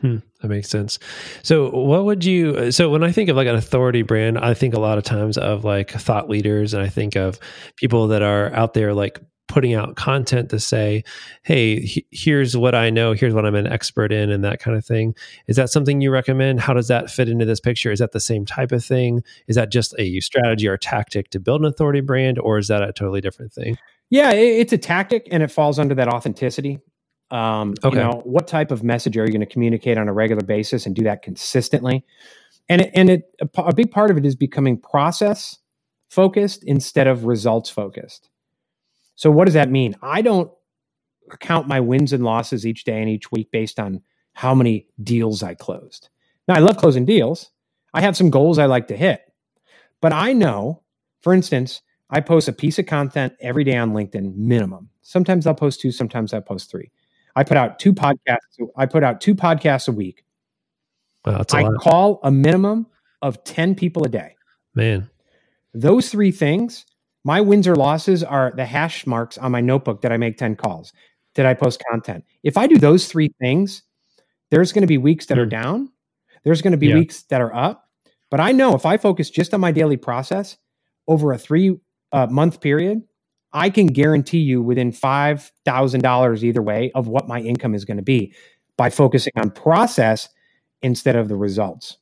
Hmm, 0.01 0.17
that 0.41 0.49
makes 0.49 0.67
sense. 0.67 0.99
So, 1.43 1.69
what 1.69 2.03
would 2.03 2.25
you? 2.25 2.71
So, 2.71 2.89
when 2.89 3.03
I 3.03 3.13
think 3.13 3.29
of 3.29 3.37
like 3.37 3.47
an 3.47 3.55
authority 3.55 4.01
brand, 4.01 4.37
I 4.37 4.53
think 4.53 4.73
a 4.73 4.79
lot 4.79 4.97
of 4.97 5.05
times 5.05 5.37
of 5.37 5.63
like 5.63 5.91
thought 5.91 6.29
leaders, 6.29 6.73
and 6.73 6.83
I 6.83 6.89
think 6.89 7.15
of 7.15 7.39
people 7.77 8.09
that 8.09 8.21
are 8.21 8.53
out 8.53 8.73
there 8.73 8.93
like 8.93 9.21
putting 9.53 9.75
out 9.75 9.95
content 9.95 10.49
to 10.49 10.59
say, 10.59 11.03
"Hey, 11.43 11.79
he, 11.81 12.05
here's 12.09 12.57
what 12.57 12.73
I 12.73 12.89
know. 12.89 13.13
Here's 13.13 13.35
what 13.35 13.45
I'm 13.45 13.53
an 13.53 13.67
expert 13.67 14.11
in," 14.11 14.31
and 14.31 14.43
that 14.43 14.59
kind 14.59 14.75
of 14.75 14.83
thing. 14.83 15.13
Is 15.47 15.55
that 15.57 15.69
something 15.69 16.01
you 16.01 16.09
recommend? 16.09 16.59
How 16.59 16.73
does 16.73 16.87
that 16.87 17.11
fit 17.11 17.29
into 17.29 17.45
this 17.45 17.59
picture? 17.59 17.91
Is 17.91 17.99
that 17.99 18.13
the 18.13 18.19
same 18.19 18.45
type 18.45 18.71
of 18.71 18.83
thing? 18.83 19.21
Is 19.47 19.55
that 19.55 19.71
just 19.71 19.93
a 19.99 20.19
strategy 20.21 20.67
or 20.67 20.75
tactic 20.75 21.29
to 21.29 21.39
build 21.39 21.61
an 21.61 21.67
authority 21.67 22.01
brand, 22.01 22.39
or 22.39 22.57
is 22.57 22.67
that 22.69 22.81
a 22.81 22.91
totally 22.91 23.21
different 23.21 23.53
thing? 23.53 23.77
Yeah, 24.09 24.31
it, 24.31 24.59
it's 24.59 24.73
a 24.73 24.77
tactic, 24.79 25.27
and 25.31 25.43
it 25.43 25.51
falls 25.51 25.77
under 25.77 25.93
that 25.95 26.07
authenticity. 26.07 26.79
Um, 27.29 27.75
Okay. 27.83 27.97
You 27.97 28.03
know, 28.03 28.21
what 28.25 28.47
type 28.47 28.71
of 28.71 28.83
message 28.83 29.17
are 29.17 29.25
you 29.25 29.31
going 29.31 29.39
to 29.41 29.45
communicate 29.45 29.99
on 29.99 30.07
a 30.07 30.13
regular 30.13 30.43
basis 30.43 30.87
and 30.87 30.95
do 30.95 31.03
that 31.03 31.21
consistently? 31.21 32.03
And 32.69 32.81
it, 32.81 32.91
and 32.95 33.09
it 33.09 33.35
a, 33.39 33.61
a 33.61 33.73
big 33.73 33.91
part 33.91 34.09
of 34.09 34.17
it 34.17 34.25
is 34.25 34.35
becoming 34.35 34.77
process 34.77 35.59
focused 36.09 36.63
instead 36.63 37.07
of 37.07 37.25
results 37.25 37.69
focused. 37.69 38.29
So 39.15 39.31
what 39.31 39.45
does 39.45 39.53
that 39.53 39.69
mean? 39.69 39.95
I 40.01 40.21
don't 40.21 40.51
count 41.39 41.67
my 41.67 41.79
wins 41.79 42.13
and 42.13 42.23
losses 42.23 42.65
each 42.65 42.83
day 42.83 42.99
and 42.99 43.09
each 43.09 43.31
week 43.31 43.51
based 43.51 43.79
on 43.79 44.01
how 44.33 44.53
many 44.53 44.87
deals 45.01 45.43
I 45.43 45.53
closed. 45.53 46.09
Now 46.47 46.55
I 46.55 46.59
love 46.59 46.77
closing 46.77 47.05
deals. 47.05 47.51
I 47.93 48.01
have 48.01 48.17
some 48.17 48.29
goals 48.29 48.57
I 48.57 48.65
like 48.65 48.87
to 48.87 48.97
hit. 48.97 49.21
But 50.01 50.13
I 50.13 50.33
know, 50.33 50.81
for 51.21 51.33
instance, 51.33 51.81
I 52.09 52.19
post 52.19 52.47
a 52.47 52.53
piece 52.53 52.77
of 52.79 52.85
content 52.85 53.33
every 53.39 53.63
day 53.63 53.77
on 53.77 53.93
LinkedIn 53.93 54.35
minimum. 54.35 54.89
Sometimes 55.01 55.47
I'll 55.47 55.55
post 55.55 55.81
two, 55.81 55.91
sometimes 55.91 56.33
I 56.33 56.39
post 56.39 56.69
three. 56.69 56.91
I 57.35 57.43
put 57.43 57.57
out 57.57 57.79
two 57.79 57.93
podcasts. 57.93 58.59
I 58.75 58.85
put 58.85 59.03
out 59.03 59.21
two 59.21 59.35
podcasts 59.35 59.87
a 59.87 59.91
week. 59.91 60.25
Wow, 61.25 61.43
I 61.53 61.63
lot, 61.63 61.81
call 61.81 62.19
a 62.23 62.31
minimum 62.31 62.87
of 63.21 63.43
10 63.43 63.75
people 63.75 64.03
a 64.03 64.09
day. 64.09 64.35
man. 64.75 65.09
Those 65.73 66.09
three 66.09 66.31
things, 66.31 66.85
my 67.23 67.41
wins 67.41 67.67
or 67.67 67.75
losses 67.75 68.23
are 68.23 68.51
the 68.55 68.65
hash 68.65 69.07
marks 69.07 69.37
on 69.37 69.51
my 69.51 69.61
notebook 69.61 70.01
that 70.01 70.11
I 70.11 70.17
make 70.17 70.37
10 70.37 70.55
calls. 70.55 70.93
Did 71.35 71.45
I 71.45 71.53
post 71.53 71.81
content? 71.89 72.23
If 72.43 72.57
I 72.57 72.67
do 72.67 72.77
those 72.77 73.07
three 73.07 73.33
things, 73.39 73.83
there's 74.51 74.71
going 74.71 74.81
to 74.83 74.87
be 74.87 74.97
weeks 74.97 75.25
that 75.27 75.39
are 75.39 75.45
down. 75.45 75.89
There's 76.43 76.61
going 76.61 76.71
to 76.73 76.77
be 76.77 76.87
Yeah. 76.87 76.95
weeks 76.95 77.23
that 77.23 77.41
are 77.41 77.53
up. 77.55 77.89
But 78.29 78.39
I 78.39 78.51
know 78.51 78.75
if 78.75 78.85
I 78.85 78.97
focus 78.97 79.29
just 79.29 79.53
on 79.53 79.59
my 79.61 79.71
daily 79.71 79.97
process 79.97 80.57
over 81.07 81.31
a 81.33 81.37
three 81.37 81.79
uh, 82.11 82.27
month 82.27 82.61
period, 82.61 83.01
I 83.53 83.69
can 83.69 83.87
guarantee 83.87 84.39
you 84.39 84.61
within 84.61 84.91
$5,000 84.91 86.43
either 86.43 86.61
way 86.61 86.91
of 86.95 87.07
what 87.07 87.27
my 87.27 87.39
income 87.39 87.75
is 87.75 87.85
going 87.85 87.97
to 87.97 88.03
be 88.03 88.33
by 88.77 88.89
focusing 88.89 89.33
on 89.37 89.51
process 89.51 90.29
instead 90.81 91.15
of 91.15 91.29
the 91.29 91.35
results. 91.35 91.97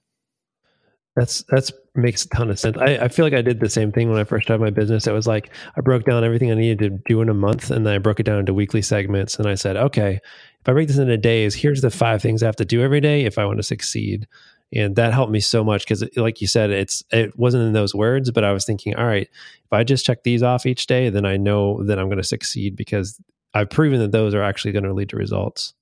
That's 1.16 1.44
that's 1.50 1.72
makes 1.94 2.24
a 2.24 2.30
ton 2.30 2.50
of 2.50 2.58
sense. 2.58 2.78
I, 2.78 2.98
I 2.98 3.08
feel 3.10 3.26
like 3.26 3.34
I 3.34 3.42
did 3.42 3.60
the 3.60 3.70
same 3.70 3.92
thing 3.92 4.10
when 4.10 4.20
I 4.20 4.24
first 4.24 4.46
started 4.46 4.64
my 4.64 4.70
business. 4.70 5.08
It 5.08 5.12
was 5.12 5.28
like 5.28 5.50
I 5.76 5.82
broke 5.82 6.06
down 6.06 6.24
everything 6.24 6.52
I 6.52 6.56
needed 6.56 6.80
to 6.80 6.90
do 7.06 7.22
in 7.22 7.28
a 7.28 7.34
month, 7.34 7.70
and 7.70 7.86
then 7.86 7.94
I 7.94 7.98
broke 7.98 8.22
it 8.22 8.24
down 8.24 8.40
into 8.40 8.54
weekly 8.54 8.82
segments. 8.82 9.38
And 9.38 9.48
I 9.48 9.56
said, 9.56 9.76
okay, 9.76 10.20
if 10.62 10.70
I 10.70 10.72
break 10.72 10.88
this 10.88 10.98
into 10.98 11.18
days, 11.18 11.54
here's 11.54 11.82
the 11.82 11.92
five 11.92 12.22
things 12.22 12.42
I 12.42 12.46
have 12.46 12.56
to 12.58 12.66
do 12.66 12.82
every 12.82 13.02
day 13.02 13.26
if 13.26 13.38
I 13.38 13.46
want 13.46 13.58
to 13.60 13.64
succeed. 13.64 14.28
And 14.74 14.96
that 14.96 15.14
helped 15.14 15.34
me 15.34 15.42
so 15.42 15.66
much 15.66 15.84
because, 15.84 16.04
like 16.16 16.40
you 16.40 16.48
said, 16.48 16.70
it's 16.70 17.04
it 17.12 17.38
wasn't 17.38 17.66
in 17.66 17.74
those 17.74 17.94
words, 17.94 18.32
but 18.32 18.46
I 18.46 18.54
was 18.54 18.64
thinking, 18.64 18.96
all 18.96 19.06
right, 19.06 19.28
if 19.66 19.74
I 19.74 19.84
just 19.84 20.06
check 20.06 20.24
these 20.24 20.44
off 20.44 20.66
each 20.66 20.88
day, 20.88 21.10
then 21.10 21.26
I 21.26 21.36
know 21.36 21.84
that 21.84 22.00
I'm 22.00 22.08
going 22.08 22.20
to 22.20 22.24
succeed 22.24 22.78
because 22.78 23.20
I've 23.54 23.70
proven 23.70 24.00
that 24.00 24.14
those 24.14 24.34
are 24.34 24.44
actually 24.44 24.72
going 24.72 24.86
to 24.86 24.94
lead 24.94 25.10
to 25.10 25.18
results. 25.18 25.74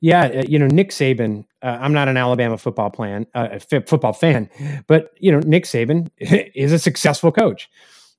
Yeah, 0.00 0.24
uh, 0.26 0.44
you 0.48 0.58
know 0.58 0.66
Nick 0.66 0.90
Saban. 0.90 1.44
Uh, 1.62 1.78
I'm 1.80 1.92
not 1.92 2.08
an 2.08 2.16
Alabama 2.16 2.56
football 2.56 2.90
plan, 2.90 3.26
uh, 3.34 3.58
football 3.58 4.12
fan, 4.12 4.48
but 4.86 5.10
you 5.18 5.32
know 5.32 5.40
Nick 5.40 5.64
Saban 5.64 6.08
is 6.18 6.72
a 6.72 6.78
successful 6.78 7.32
coach. 7.32 7.68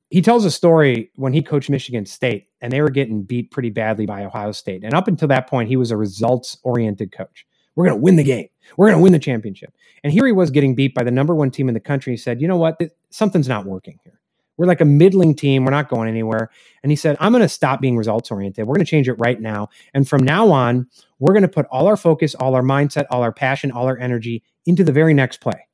He 0.10 0.22
tells 0.22 0.44
a 0.44 0.52
story 0.52 1.12
when 1.16 1.34
he 1.34 1.42
coached 1.42 1.70
Michigan 1.70 2.06
State, 2.06 2.48
and 2.62 2.74
they 2.74 2.82
were 2.82 2.90
getting 2.90 3.24
beat 3.24 3.52
pretty 3.52 3.70
badly 3.70 4.06
by 4.08 4.26
Ohio 4.26 4.52
State. 4.52 4.84
And 4.84 4.94
up 4.94 5.08
until 5.08 5.28
that 5.28 5.48
point, 5.48 5.70
he 5.70 5.78
was 5.78 5.92
a 5.92 5.98
results-oriented 5.98 7.12
coach. 7.12 7.46
We're 7.76 7.86
going 7.86 7.98
to 7.98 8.02
win 8.02 8.16
the 8.16 8.24
game. 8.24 8.48
We're 8.76 8.88
going 8.88 8.98
to 8.98 9.04
win 9.04 9.14
the 9.14 9.20
championship. 9.20 9.72
And 10.04 10.12
here 10.12 10.26
he 10.26 10.32
was 10.32 10.50
getting 10.50 10.74
beat 10.74 10.96
by 10.96 11.04
the 11.04 11.12
number 11.12 11.36
one 11.36 11.52
team 11.52 11.68
in 11.68 11.76
the 11.76 11.80
country. 11.80 12.14
He 12.14 12.18
said, 12.18 12.42
"You 12.42 12.48
know 12.48 12.58
what? 12.58 12.80
Th- 12.80 12.92
Something's 13.12 13.48
not 13.48 13.66
working 13.66 14.00
here. 14.04 14.19
We're 14.60 14.68
like 14.68 14.82
a 14.82 14.86
middling 14.86 15.34
team. 15.34 15.66
We're 15.66 15.72
not 15.72 15.90
going 15.90 16.08
anywhere." 16.08 16.52
And 16.84 16.92
he 16.92 16.96
said, 16.96 17.18
"I'm 17.20 17.32
going 17.32 17.42
to 17.42 17.50
stop 17.50 17.82
being 17.82 17.98
results-oriented. 17.98 18.68
We're 18.68 18.76
going 18.76 18.86
to 18.86 18.90
change 18.90 19.10
it 19.10 19.14
right 19.14 19.42
now. 19.42 19.70
And 19.96 20.08
from 20.08 20.22
now 20.22 20.52
on." 20.52 20.88
we're 21.20 21.34
going 21.34 21.44
to 21.44 21.50
put 21.50 21.68
all 21.68 21.88
our 21.88 21.98
focus, 21.98 22.34
all 22.34 22.56
our 22.56 22.64
mindset, 22.64 23.06
all 23.12 23.22
our 23.22 23.32
passion, 23.32 23.72
all 23.72 23.86
our 23.86 23.98
energy 23.98 24.44
into 24.66 24.84
the 24.84 24.92
very 24.92 25.14
next 25.14 25.42
play. 25.42 25.68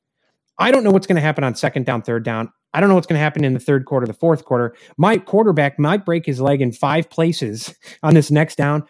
I 0.58 0.70
don't 0.70 0.84
know 0.84 0.90
what's 0.90 1.06
going 1.06 1.16
to 1.16 1.22
happen 1.22 1.44
on 1.44 1.54
second 1.54 1.86
down, 1.86 2.02
third 2.02 2.24
down. 2.24 2.52
I 2.74 2.80
don't 2.80 2.88
know 2.88 2.94
what's 2.94 3.06
going 3.06 3.18
to 3.18 3.22
happen 3.22 3.44
in 3.44 3.54
the 3.54 3.60
third 3.60 3.86
quarter, 3.86 4.06
the 4.06 4.12
fourth 4.12 4.44
quarter. 4.44 4.74
My 4.98 5.16
quarterback 5.18 5.78
might 5.78 6.04
break 6.04 6.26
his 6.26 6.40
leg 6.40 6.60
in 6.60 6.72
five 6.72 7.08
places 7.08 7.74
on 8.02 8.14
this 8.14 8.30
next 8.30 8.56
down. 8.56 8.84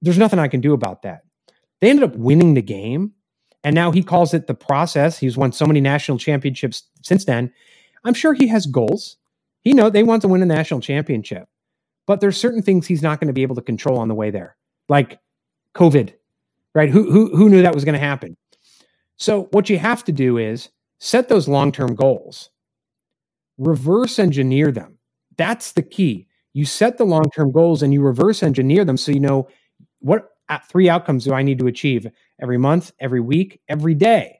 There's 0.00 0.18
nothing 0.18 0.38
I 0.38 0.48
can 0.48 0.60
do 0.60 0.72
about 0.72 1.02
that. 1.02 1.22
They 1.80 1.90
ended 1.90 2.04
up 2.04 2.16
winning 2.16 2.54
the 2.54 2.62
game. 2.62 3.12
And 3.64 3.74
now 3.74 3.90
he 3.90 4.04
calls 4.04 4.34
it 4.34 4.46
the 4.46 4.54
process. 4.54 5.18
He's 5.18 5.36
won 5.36 5.50
so 5.52 5.66
many 5.66 5.80
national 5.80 6.18
championships 6.18 6.84
since 7.02 7.24
then. 7.24 7.52
I'm 8.04 8.14
sure 8.14 8.32
he 8.32 8.46
has 8.46 8.66
goals. 8.66 9.16
He 9.68 9.74
know 9.74 9.90
they 9.90 10.02
want 10.02 10.22
to 10.22 10.28
win 10.28 10.40
a 10.40 10.46
national 10.46 10.80
championship. 10.80 11.46
But 12.06 12.22
there's 12.22 12.38
certain 12.38 12.62
things 12.62 12.86
he's 12.86 13.02
not 13.02 13.20
going 13.20 13.26
to 13.26 13.34
be 13.34 13.42
able 13.42 13.56
to 13.56 13.60
control 13.60 13.98
on 13.98 14.08
the 14.08 14.14
way 14.14 14.30
there. 14.30 14.56
Like 14.88 15.20
COVID, 15.74 16.14
right? 16.74 16.88
Who, 16.88 17.10
who, 17.12 17.36
who 17.36 17.50
knew 17.50 17.60
that 17.60 17.74
was 17.74 17.84
going 17.84 17.92
to 17.92 17.98
happen? 17.98 18.34
So, 19.18 19.42
what 19.50 19.68
you 19.68 19.78
have 19.78 20.04
to 20.04 20.12
do 20.12 20.38
is 20.38 20.70
set 21.00 21.28
those 21.28 21.48
long 21.48 21.70
term 21.70 21.94
goals, 21.94 22.48
reverse 23.58 24.18
engineer 24.18 24.72
them. 24.72 24.96
That's 25.36 25.72
the 25.72 25.82
key. 25.82 26.28
You 26.54 26.64
set 26.64 26.96
the 26.96 27.04
long 27.04 27.30
term 27.30 27.52
goals 27.52 27.82
and 27.82 27.92
you 27.92 28.00
reverse 28.00 28.42
engineer 28.42 28.86
them 28.86 28.96
so 28.96 29.12
you 29.12 29.20
know 29.20 29.48
what 29.98 30.30
three 30.66 30.88
outcomes 30.88 31.26
do 31.26 31.34
I 31.34 31.42
need 31.42 31.58
to 31.58 31.66
achieve 31.66 32.06
every 32.40 32.56
month, 32.56 32.90
every 33.00 33.20
week, 33.20 33.60
every 33.68 33.94
day. 33.94 34.37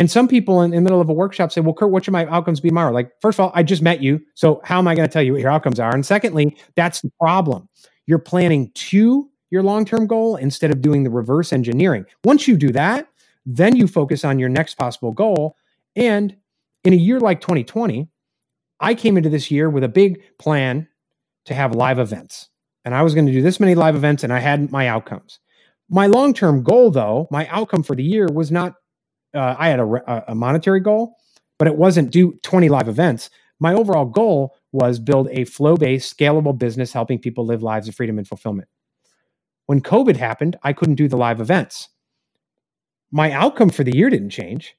And 0.00 0.10
some 0.10 0.28
people 0.28 0.62
in, 0.62 0.72
in 0.72 0.76
the 0.76 0.80
middle 0.80 1.02
of 1.02 1.10
a 1.10 1.12
workshop 1.12 1.52
say, 1.52 1.60
Well, 1.60 1.74
Curt, 1.74 1.90
what 1.90 2.06
should 2.06 2.12
my 2.12 2.24
outcomes 2.26 2.58
be 2.58 2.70
tomorrow? 2.70 2.90
Like, 2.90 3.12
first 3.20 3.38
of 3.38 3.44
all, 3.44 3.52
I 3.54 3.62
just 3.62 3.82
met 3.82 4.02
you. 4.02 4.18
So, 4.34 4.62
how 4.64 4.78
am 4.78 4.88
I 4.88 4.94
going 4.94 5.06
to 5.06 5.12
tell 5.12 5.22
you 5.22 5.32
what 5.32 5.42
your 5.42 5.50
outcomes 5.50 5.78
are? 5.78 5.94
And 5.94 6.06
secondly, 6.06 6.56
that's 6.74 7.02
the 7.02 7.12
problem. 7.20 7.68
You're 8.06 8.18
planning 8.18 8.70
to 8.74 9.28
your 9.50 9.62
long 9.62 9.84
term 9.84 10.06
goal 10.06 10.36
instead 10.36 10.70
of 10.70 10.80
doing 10.80 11.04
the 11.04 11.10
reverse 11.10 11.52
engineering. 11.52 12.06
Once 12.24 12.48
you 12.48 12.56
do 12.56 12.72
that, 12.72 13.08
then 13.44 13.76
you 13.76 13.86
focus 13.86 14.24
on 14.24 14.38
your 14.38 14.48
next 14.48 14.76
possible 14.76 15.12
goal. 15.12 15.54
And 15.94 16.34
in 16.82 16.94
a 16.94 16.96
year 16.96 17.20
like 17.20 17.42
2020, 17.42 18.08
I 18.80 18.94
came 18.94 19.18
into 19.18 19.28
this 19.28 19.50
year 19.50 19.68
with 19.68 19.84
a 19.84 19.88
big 19.88 20.22
plan 20.38 20.88
to 21.44 21.52
have 21.52 21.74
live 21.74 21.98
events. 21.98 22.48
And 22.86 22.94
I 22.94 23.02
was 23.02 23.12
going 23.12 23.26
to 23.26 23.32
do 23.32 23.42
this 23.42 23.60
many 23.60 23.74
live 23.74 23.96
events, 23.96 24.24
and 24.24 24.32
I 24.32 24.38
had 24.38 24.72
my 24.72 24.88
outcomes. 24.88 25.40
My 25.90 26.06
long 26.06 26.32
term 26.32 26.62
goal, 26.62 26.90
though, 26.90 27.28
my 27.30 27.46
outcome 27.48 27.82
for 27.82 27.94
the 27.94 28.02
year 28.02 28.28
was 28.32 28.50
not, 28.50 28.76
uh, 29.34 29.56
I 29.58 29.68
had 29.68 29.80
a, 29.80 30.24
a 30.28 30.34
monetary 30.34 30.80
goal, 30.80 31.16
but 31.58 31.68
it 31.68 31.76
wasn't 31.76 32.10
do 32.10 32.38
20 32.42 32.68
live 32.68 32.88
events. 32.88 33.30
My 33.58 33.74
overall 33.74 34.06
goal 34.06 34.56
was 34.72 34.98
build 34.98 35.28
a 35.30 35.44
flow 35.44 35.76
based, 35.76 36.16
scalable 36.16 36.56
business 36.56 36.92
helping 36.92 37.18
people 37.18 37.44
live 37.44 37.62
lives 37.62 37.88
of 37.88 37.94
freedom 37.94 38.18
and 38.18 38.26
fulfillment. 38.26 38.68
When 39.66 39.80
COVID 39.80 40.16
happened, 40.16 40.58
I 40.62 40.72
couldn't 40.72 40.96
do 40.96 41.08
the 41.08 41.16
live 41.16 41.40
events. 41.40 41.88
My 43.12 43.30
outcome 43.32 43.70
for 43.70 43.84
the 43.84 43.96
year 43.96 44.10
didn't 44.10 44.30
change. 44.30 44.74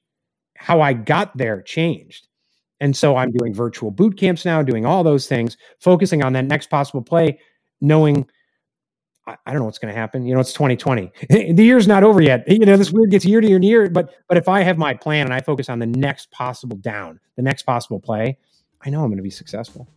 How 0.56 0.80
I 0.80 0.92
got 0.92 1.36
there 1.36 1.62
changed. 1.62 2.28
And 2.80 2.96
so 2.96 3.16
I'm 3.16 3.30
doing 3.30 3.54
virtual 3.54 3.90
boot 3.90 4.18
camps 4.18 4.44
now, 4.44 4.60
doing 4.62 4.84
all 4.84 5.04
those 5.04 5.28
things, 5.28 5.56
focusing 5.78 6.22
on 6.22 6.32
that 6.32 6.46
next 6.46 6.68
possible 6.68 7.02
play, 7.02 7.38
knowing 7.80 8.26
I, 9.26 9.36
I 9.46 9.52
don't 9.52 9.60
know 9.60 9.66
what's 9.66 9.78
going 9.78 9.92
to 9.92 9.98
happen. 9.98 10.26
You 10.26 10.34
know, 10.34 10.40
it's 10.40 10.52
2020. 10.52 11.12
the 11.52 11.64
year's 11.64 11.86
not 11.86 12.04
over 12.04 12.20
yet. 12.20 12.44
You 12.48 12.66
know, 12.66 12.76
this 12.76 12.90
weird 12.90 13.10
gets 13.10 13.24
year 13.24 13.40
to 13.40 13.48
year 13.48 13.58
to 13.58 13.66
year. 13.66 13.90
But 13.90 14.14
but 14.28 14.36
if 14.36 14.48
I 14.48 14.62
have 14.62 14.78
my 14.78 14.94
plan 14.94 15.26
and 15.26 15.34
I 15.34 15.40
focus 15.40 15.68
on 15.68 15.78
the 15.78 15.86
next 15.86 16.30
possible 16.30 16.76
down, 16.76 17.20
the 17.36 17.42
next 17.42 17.62
possible 17.62 18.00
play, 18.00 18.38
I 18.84 18.90
know 18.90 19.02
I'm 19.02 19.08
going 19.08 19.18
to 19.18 19.22
be 19.22 19.30
successful. 19.30 19.88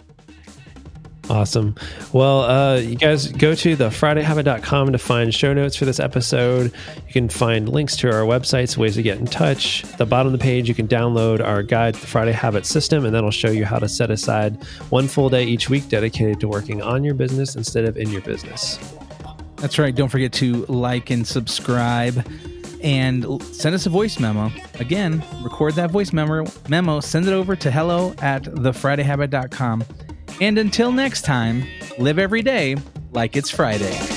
Awesome. 1.30 1.76
Well, 2.14 2.42
uh, 2.42 2.76
you 2.78 2.96
guys 2.96 3.32
go 3.32 3.56
to 3.56 3.76
the 3.76 3.90
FridayHabit.com 3.90 4.92
to 4.92 4.98
find 5.00 5.34
show 5.34 5.54
notes 5.54 5.76
for 5.76 5.86
this 5.86 6.00
episode. 6.00 6.72
You 7.08 7.14
can 7.14 7.30
find 7.30 7.68
links 7.68 7.96
to 7.98 8.12
our 8.12 8.22
websites, 8.22 8.78
ways 8.78 8.94
to 8.96 9.02
get 9.02 9.18
in 9.18 9.26
touch. 9.26 9.84
At 9.86 9.98
the 9.98 10.06
bottom 10.06 10.32
of 10.32 10.40
the 10.40 10.44
page, 10.44 10.70
you 10.70 10.76
can 10.76 10.88
download 10.88 11.44
our 11.44 11.64
guide 11.64 11.96
to 11.96 12.02
the 12.02 12.08
Friday 12.08 12.32
Habit 12.32 12.66
System, 12.66 13.06
and 13.06 13.16
that'll 13.16 13.32
show 13.32 13.50
you 13.50 13.66
how 13.66 13.80
to 13.80 13.90
set 13.90 14.12
aside 14.12 14.64
one 14.90 15.08
full 15.08 15.30
day 15.30 15.46
each 15.46 15.68
week 15.68 15.90
dedicated 15.90 16.40
to 16.42 16.48
working 16.48 16.84
on 16.84 17.04
your 17.04 17.16
business 17.16 17.56
instead 17.56 17.86
of 17.86 17.98
in 17.98 18.12
your 18.12 18.22
business. 18.22 18.78
That's 19.58 19.80
right. 19.80 19.96
Don't 19.96 20.10
forget 20.10 20.34
to 20.34 20.66
like 20.66 21.10
and 21.10 21.26
subscribe 21.26 22.26
and 22.84 23.42
send 23.44 23.74
us 23.74 23.86
a 23.86 23.90
voice 23.90 24.20
memo. 24.20 24.52
Again, 24.80 25.24
record 25.42 25.74
that 25.76 25.92
voice 25.92 26.14
memo, 26.14 26.46
memo 26.70 27.00
send 27.00 27.28
it 27.28 27.34
over 27.34 27.56
to 27.56 27.72
hello 27.72 28.14
at 28.22 28.44
thefridayhabit.com. 28.44 29.84
And 30.42 30.58
until 30.58 30.92
next 30.92 31.24
time, 31.24 31.66
live 31.98 32.20
every 32.20 32.42
day 32.42 32.76
like 33.12 33.36
it's 33.36 33.50
Friday. 33.50 34.15